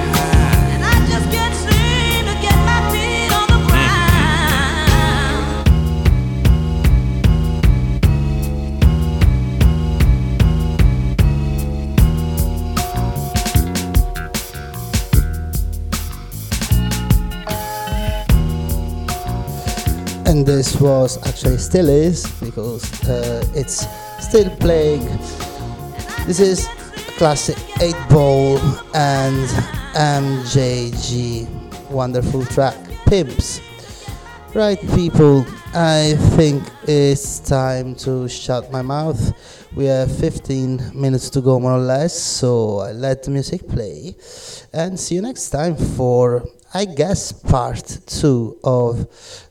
[20.31, 23.85] And this was actually still is because uh, it's
[24.21, 25.05] still playing.
[26.25, 28.59] This is a classic 8 Ball
[28.95, 29.49] and
[29.97, 31.49] MJG
[31.91, 32.77] wonderful track
[33.07, 33.61] Pimps.
[34.55, 35.45] Right, people,
[35.75, 39.21] I think it's time to shut my mouth.
[39.75, 44.15] We have 15 minutes to go, more or less, so I let the music play.
[44.73, 49.09] And see you next time for, I guess, part two of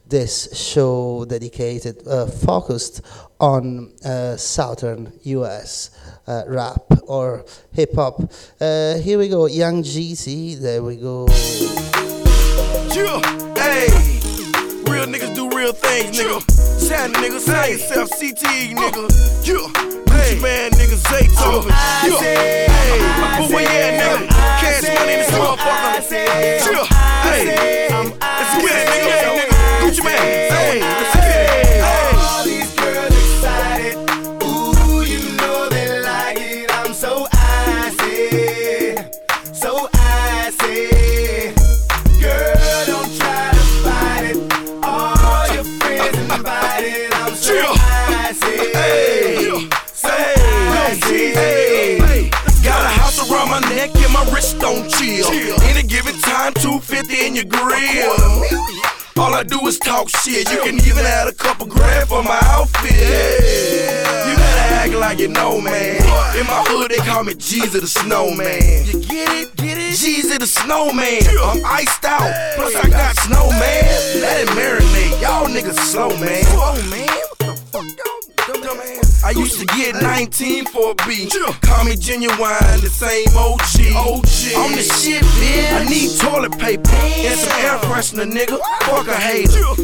[0.10, 3.02] this show dedicated, uh, focused
[3.40, 5.92] on uh, southern US
[6.28, 8.22] uh, rap or hip hop.
[8.60, 11.28] Uh, here we go, Young Jeezy, there we go.
[12.90, 13.22] Yeah,
[13.56, 13.88] hey.
[14.90, 16.42] Real niggas do real things, nigga.
[16.52, 19.46] Sound nigga, say yourself, CTE, nigga.
[19.46, 19.56] Yeah,
[20.10, 21.70] Gucci Mane, nigga, Zaytoven.
[21.70, 24.30] Yeah, hey, but where you at, nigga?
[24.60, 26.12] Cash money in this motherfucker.
[26.12, 26.86] Yeah,
[27.22, 27.88] hey,
[28.20, 29.59] let's get it, nigga.
[29.90, 31.26] Gucci Mane, hey, let's get
[31.66, 31.84] it.
[31.84, 33.96] All these girls excited.
[34.44, 36.70] Ooh, you know they like it.
[36.78, 38.96] I'm so icy,
[39.52, 41.56] so icy.
[42.22, 44.38] Girl, don't try to fight it.
[44.84, 47.12] All your friends invited.
[47.16, 47.58] I'm so
[48.30, 50.14] icy, so
[50.86, 51.34] icy.
[51.34, 52.30] Hey,
[52.64, 55.32] got a house around my neck and my wrist don't chill.
[55.64, 58.29] Any given time, 250 in your grill.
[59.40, 60.52] I do is talk shit.
[60.52, 62.92] You can even add a couple grand for my outfit.
[62.92, 65.96] You better act like you know, man.
[66.36, 68.84] In my hood, they call me Jeezy the Snowman.
[68.86, 69.56] You get it?
[69.56, 69.96] Get it?
[69.96, 71.24] Jeezy the Snowman.
[71.42, 72.30] I'm iced out.
[72.58, 74.20] Plus, I got snowman.
[74.20, 75.22] Let it marinate.
[75.22, 76.44] Y'all niggas slow, man.
[76.44, 77.29] Slow, man.
[77.72, 78.64] What the fuck, y'all?
[78.64, 79.24] dumbass?
[79.24, 81.36] I used to get 19 for a beat.
[81.62, 83.62] Call me genuine, the same OG.
[83.96, 84.56] OG.
[84.58, 85.74] I'm the shit, bitch.
[85.74, 88.60] I need toilet paper and some air freshener, nigga.
[88.82, 89.76] Fuck a hater.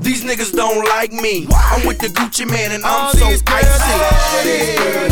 [0.00, 1.46] These niggas don't like me.
[1.54, 5.04] I'm with the Gucci Mane and I'm so icy.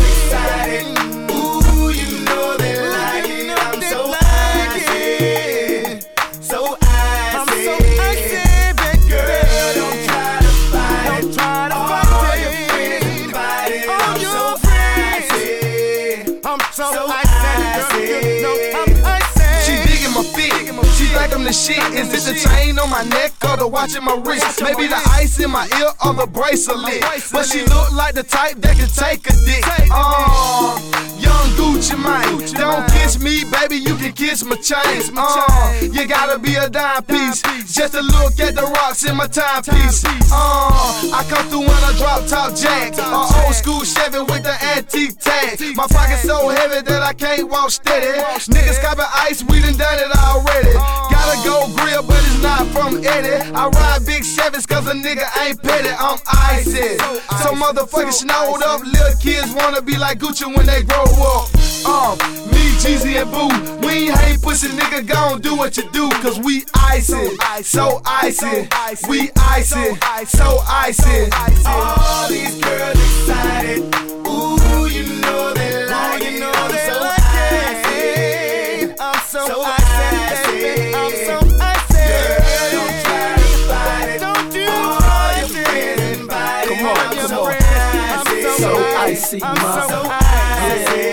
[21.53, 21.93] The shit.
[21.93, 24.61] Is it the chain on my neck or the watch in my wrist?
[24.61, 27.03] Maybe the ice in my ear or the bracelet.
[27.31, 29.63] But she look like the type that can take a dick.
[29.91, 30.77] Oh,
[31.33, 32.53] young Gucci Mane.
[32.53, 33.77] Don't kiss me, baby.
[33.77, 35.01] You can kiss my chain.
[35.17, 37.41] Oh, you gotta be a dime piece
[37.73, 40.03] just to look at the rocks in my timepiece.
[40.31, 44.55] Oh, I come through in a drop top jack, a old school Chevy with the
[44.75, 45.59] antique tag.
[45.75, 48.13] My pocket so heavy that I can't walk steady.
[48.53, 50.73] Niggas copping ice, we done done it already.
[50.73, 53.41] Gotta go grill, but it's not from Eddie.
[53.53, 56.97] I ride big Chevys cause a nigga ain't petty, I'm icy.
[57.41, 61.22] So motherfucking snowed up, little kids wanna be like Gucci when they grow up.
[61.23, 62.17] Um,
[62.51, 63.47] me, Jeezy, and Boo,
[63.87, 67.37] we ain't hate pussy, nigga, gon' do what you do, cause we icy.
[67.63, 68.67] So icy,
[69.07, 69.95] we icy,
[70.25, 71.29] so icy.
[71.65, 73.79] All these girls excited.
[74.27, 76.43] Ooh, you know they like it.
[76.43, 76.99] I'm so
[77.39, 78.95] icy,
[79.29, 80.93] so icy.
[80.93, 82.03] I'm so icy.
[82.09, 84.19] Girl, don't try to fight it.
[84.19, 86.77] Don't do All your friends invited.
[86.77, 87.51] Come on, I'm come so on.
[88.57, 88.69] So
[88.99, 89.57] icy, I'm
[89.89, 91.12] so icy.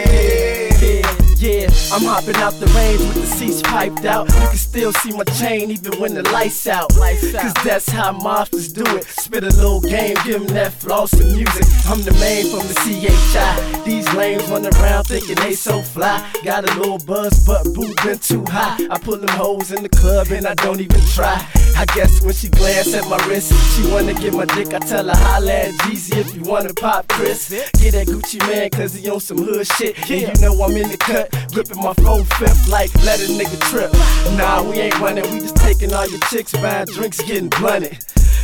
[1.92, 4.28] I'm hopping out the range with the seats piped out.
[4.28, 6.90] You can still see my chain even when the lights out.
[6.90, 9.04] Cause that's how mobsters do it.
[9.04, 11.64] Spit a little game, give give 'em that floss and music.
[11.86, 13.82] I'm the main from the CHI.
[13.84, 16.24] These lames run around thinking they so fly.
[16.44, 18.76] Got a little buzz, but boo been too high.
[18.90, 21.44] I pull them hoes in the club and I don't even try.
[21.76, 24.74] I guess when she glance at my wrist, she wanna get my dick.
[24.74, 27.48] I tell her holla at Jeezy if you wanna pop Chris.
[27.48, 29.98] Get that Gucci Mane cause he on some hood shit.
[30.10, 33.58] And you know I'm in the cut, gripping my full fifth like let a nigga
[33.70, 33.92] trip.
[34.36, 37.98] Nah, we ain't running, we just taking all your chicks, buying drinks, getting blunted.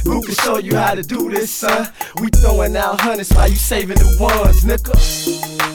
[0.04, 1.92] Who can show you how to do this, son?
[2.20, 4.94] We throwing out hundreds while you saving the ones, nigga.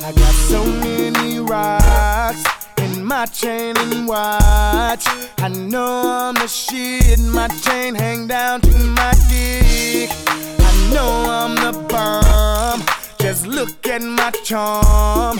[0.03, 2.43] I got so many rocks
[2.77, 5.05] in my chain and watch.
[5.39, 7.19] I know I'm the shit.
[7.19, 10.09] My chain hang down to my dick.
[10.27, 12.83] I know I'm the bomb.
[13.19, 15.39] Just look at my charm.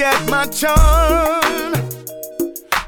[0.00, 1.72] At my charm.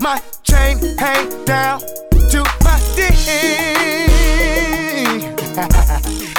[0.01, 3.17] My chain hang down to my dick.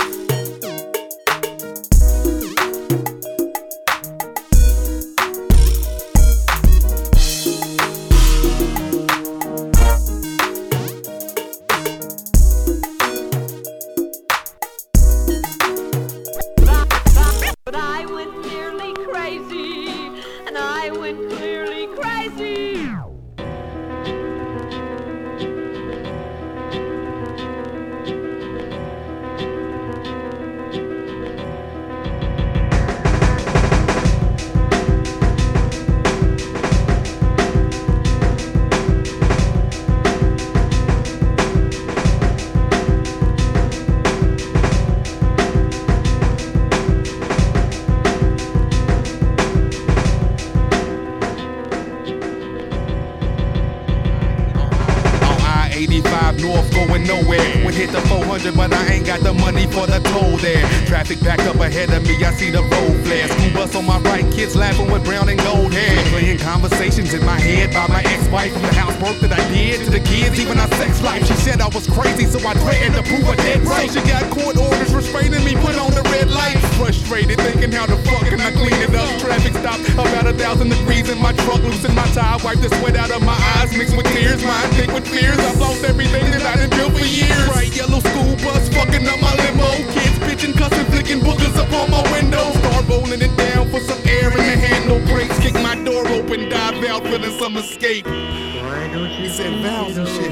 [57.91, 60.63] the 400, but I ain't got the money for the toll there.
[60.88, 63.27] Traffic backed up ahead of me, I see the road flare.
[63.27, 65.95] School bus on my right, kids laughing with brown and gold hair.
[66.09, 69.91] Playing conversations in my head by my ex-wife from the housework that I did to
[69.91, 71.26] the kids, even our sex life.
[71.27, 73.91] She said I was crazy, so I threatened to prove her dead right.
[73.91, 76.57] She got court orders restraining me, put on the red light.
[76.80, 79.09] Frustrated, thinking how the fuck can I clean it up?
[79.19, 82.95] Traffic stop about a thousand degrees in my truck, loosen my tie, wipe the sweat
[82.95, 84.43] out of my eyes, mixed with tears.
[84.43, 85.38] Mind thick with fears.
[85.38, 87.45] I've lost everything that I done built for years.
[87.47, 89.70] Bright yellow school bus fucking up my limo.
[89.91, 92.52] Kids bitching, cussing, flicking boogers up on my window.
[92.62, 94.99] Start rolling it down for some air in the handle.
[95.10, 98.06] Brakes kick my door open, dive out, feeling some escape.
[98.06, 100.32] He said vows and shit.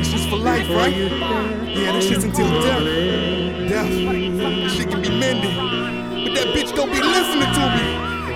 [0.00, 0.96] It's just for life, right?
[0.96, 2.84] Yeah, that shit's until death.
[3.68, 3.90] Death.
[3.90, 5.54] This shit can be mended.
[6.24, 7.86] But that bitch don't be listening to me.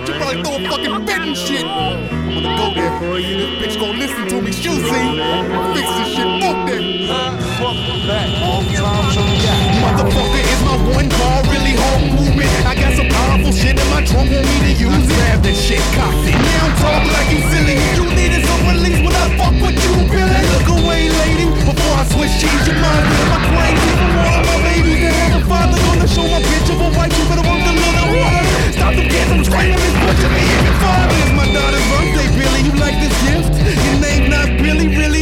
[0.05, 1.65] She probably throw a fucking fit and shit.
[1.65, 2.99] I'm gonna go there.
[2.99, 3.37] For you.
[3.37, 4.51] This bitch gon' listen to me.
[4.51, 5.05] She'll see.
[5.73, 6.29] Fix this shit.
[6.43, 7.42] Fuck that.
[7.63, 8.11] Motherfucker
[10.51, 12.51] is my one call, really home movement.
[12.67, 15.15] I got some powerful shit in my trunk, want me to use it.
[15.15, 16.35] Grab that shit, cocked it.
[16.35, 17.79] Now talk like you silly.
[17.95, 20.43] You needed some release when I fuck with you, Billy.
[20.51, 22.67] Look away, lady, before I switch cheese.
[22.67, 23.79] Your mind with my brain.
[23.79, 26.91] Even more of my babies that have a father gonna show my bitch of a
[26.99, 27.15] white.
[27.15, 28.75] You better work a little harder.
[28.75, 30.43] Stop them kids from screaming bitch at me.
[30.51, 32.59] Even father is my daughter's birthday, Billy.
[32.67, 33.55] You like this gift?
[33.55, 35.12] Your name not Billy, really?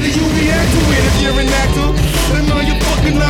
[0.00, 1.88] Do you react to it if you're an actor?
[2.36, 3.20] And all your fucking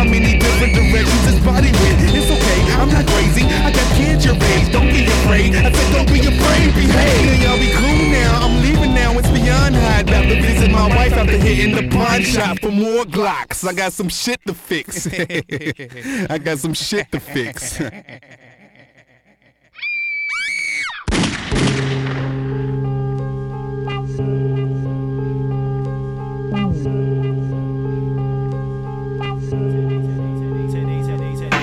[0.00, 2.00] come many different directions this body went.
[2.16, 3.44] It's okay, I'm not crazy.
[3.44, 4.72] I got kids your age.
[4.72, 5.54] Don't be afraid.
[5.54, 6.66] I said don't be afraid.
[6.74, 7.42] Behave.
[7.42, 8.46] Y'all be cool now.
[8.46, 9.18] I'm leaving now.
[9.18, 10.00] It's beyond high.
[10.00, 13.66] About to visit my wife after hitting the pawn shop for more Glocks.
[13.66, 15.06] I got some shit to fix.
[16.30, 17.80] I got some shit to fix.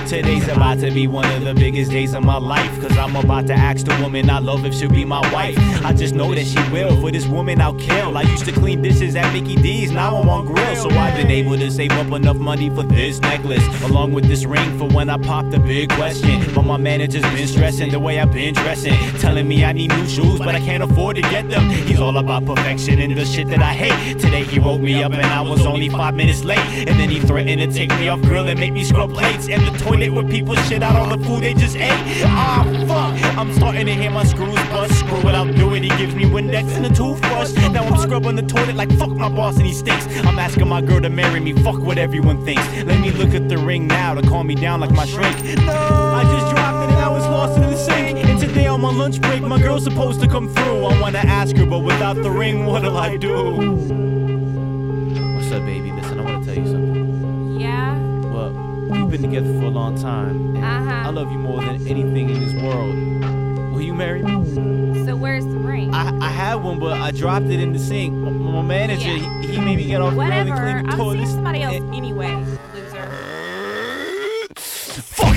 [0.08, 2.80] Today's about to be one of the biggest days of my life.
[2.80, 5.56] Cause I'm about to ask the woman I love if she'll be my wife.
[5.84, 7.00] I just know that she will.
[7.00, 8.16] For this woman, I'll kill.
[8.16, 10.76] I used to clean dishes at Mickey D's, now I'm on grill.
[10.76, 13.64] So I've been able to save up enough money for this necklace.
[13.82, 16.44] Along with this ring for when I pop the big question.
[16.54, 18.94] But my manager's been stressing the way I've been dressing.
[19.18, 21.68] Telling me I need new shoes, but I can't afford to get them.
[21.70, 24.18] He's all about perfection and the shit that I hate.
[24.18, 26.58] Today he woke me up and I was only five minutes late.
[26.58, 29.48] And then he threatened to take me off grill and make me scrub plates.
[29.48, 32.22] And the toilet where people shit out on the food they just ate.
[32.24, 33.36] Ah, fuck.
[33.36, 35.00] I'm starting to hear my screws bust.
[35.00, 37.52] Screw what I'm doing, he gives me Windex and a toothbrush.
[37.72, 40.06] Now I'm scrubbing the toilet like fuck my boss and he stinks.
[40.26, 42.62] I'm asking my girl to marry me, fuck what everyone thinks.
[42.84, 45.42] Let me look at the ring now to calm me down like my shrink.
[45.66, 48.24] No, I just dropped it and I was lost in the sink.
[48.24, 50.84] And today on my lunch break, my girl's supposed to come through.
[50.84, 53.56] I wanna ask her, but without the ring, what'll I do?
[55.34, 55.97] What's up, baby?
[59.08, 60.56] We've been together for a long time.
[60.56, 60.90] Uh-huh.
[61.08, 62.94] I love you more than anything in this world.
[63.72, 65.06] Will you marry me?
[65.06, 65.94] So where's the ring?
[65.94, 68.12] I, I had one, but I dropped it in the sink.
[68.14, 69.40] My, my manager, Yeah.
[69.42, 70.50] he, he made me get off Whatever.
[70.50, 71.14] clean the I'm toilet.
[71.16, 72.34] seeing somebody else anyway,
[72.74, 73.08] loser.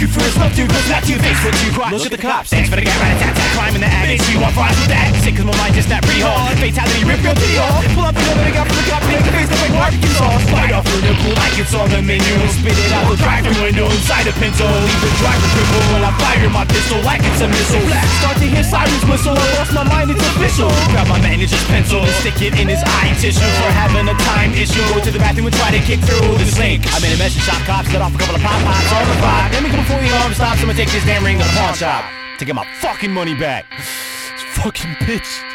[0.01, 1.93] You first, love you, cause not you face what you cry.
[1.93, 4.17] Look at the cops, thanks for the guy right attack, climb in the attic.
[4.33, 5.13] You want fries with that?
[5.21, 6.57] Sick cause my mind just pretty hard.
[6.57, 7.85] Fatality, rip your titty off.
[7.93, 10.13] Pull up the that I got from the cop, make your face look like barbecue
[10.17, 10.41] sauce.
[10.49, 12.33] Slide off through the pool like it's on the menu.
[12.49, 14.65] Spit it out the drive-thru window inside a pencil.
[14.65, 17.85] Leave the driver crippled when I fire my pistol like it's a missile.
[18.25, 20.73] Start to hear sirens whistle, I lost my mind, it's official.
[20.97, 24.49] Grab my manager's pencil and stick it in his eye tissue for having a time
[24.57, 24.81] issue.
[24.89, 26.89] Go to the bathroom and try to kick through the sink.
[26.89, 29.17] I'm in a message shop, cops let off a couple of pop pops on the
[29.21, 29.49] vibe.
[29.53, 30.61] Let me go before the alarm stops.
[30.61, 32.05] I'm gonna take this damn ring to the pawn shop
[32.39, 33.65] to get my fucking money back.
[34.31, 35.50] This fucking bitch.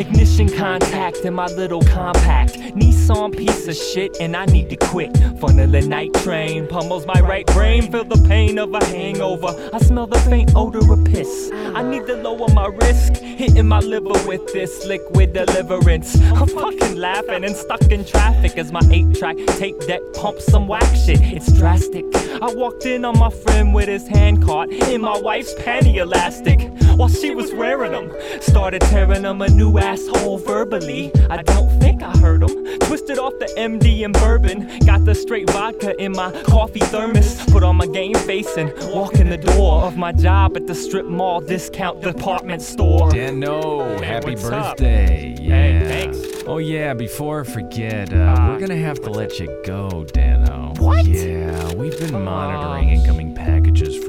[0.00, 2.54] Ignition contact in my little compact.
[2.54, 5.14] Nissan piece of shit, and I need to quit.
[5.38, 7.92] Funnel a night train pummels my right brain.
[7.92, 9.54] Feel the pain of a hangover.
[9.74, 11.50] I smell the faint odor of piss.
[11.52, 13.16] I need to lower my risk.
[13.16, 16.18] Hitting my liver with this liquid deliverance.
[16.18, 20.66] I'm fucking laughing and stuck in traffic as my eight track tape deck pumps some
[20.66, 21.20] whack shit.
[21.20, 22.06] It's drastic.
[22.40, 26.70] I walked in on my friend with his hand caught in my wife's panty elastic
[26.96, 28.12] while she was wearing them.
[28.40, 31.10] Started tearing them a new asshole verbally.
[31.28, 32.78] I don't think I heard him.
[32.80, 34.78] Twisted off the MD and bourbon.
[34.86, 37.44] Got the straight vodka in my coffee thermos.
[37.46, 40.74] Put on my game face and walk in the door of my job at the
[40.76, 43.10] strip mall discount department store.
[43.10, 44.76] Dano, happy what's up?
[44.76, 45.34] birthday.
[45.40, 45.54] Yeah.
[45.54, 46.44] Hey, thanks.
[46.46, 50.72] Oh, yeah, before I forget, uh, we're gonna have to let you go, Dano.
[50.78, 51.04] What?
[51.04, 53.59] Yeah, we've been monitoring incoming packages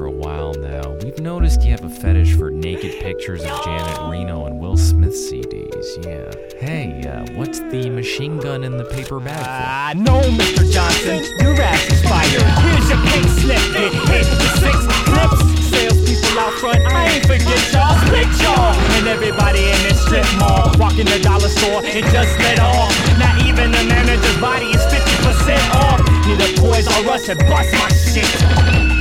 [0.02, 0.98] for a while now.
[1.04, 5.14] We've noticed you have a fetish for naked pictures of Janet Reno and Will Smith
[5.14, 5.86] CDs.
[6.02, 6.26] Yeah.
[6.58, 9.46] Hey, uh, what's the machine gun in the paper bag?
[9.46, 10.66] Ah, no, Mr.
[10.72, 12.42] Johnson, your ass is fired.
[12.66, 14.76] Here's your pink slip, get hit with six
[15.06, 15.38] clips.
[15.70, 17.94] Salespeople out front, I ain't forget y'all.
[18.02, 22.58] Split y'all, and everybody in this strip mall, walking the dollar store, it just lit
[22.58, 22.90] off.
[23.22, 26.02] Not even the manager's body is 50% off.
[26.26, 28.91] Need a Toys R Us and bust my shit.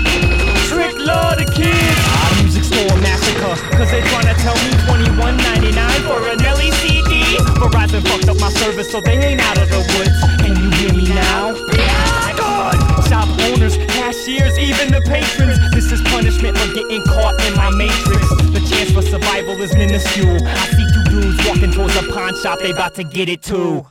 [1.11, 1.99] Love the kids.
[2.07, 7.35] Ah, music store massacre, cause they tryna tell me 21.99 for an Nelly CD.
[7.59, 10.15] Verizon fucked up my service, so they ain't out of the woods.
[10.39, 11.53] Can you hear me now?
[11.75, 12.75] God!
[13.09, 15.59] Shop owners, cashiers, even the patrons.
[15.71, 18.23] This is punishment for getting caught in my matrix.
[18.55, 20.39] The chance for survival is minuscule.
[20.47, 23.85] I see two dudes walking towards a pawn shop, they about to get it too.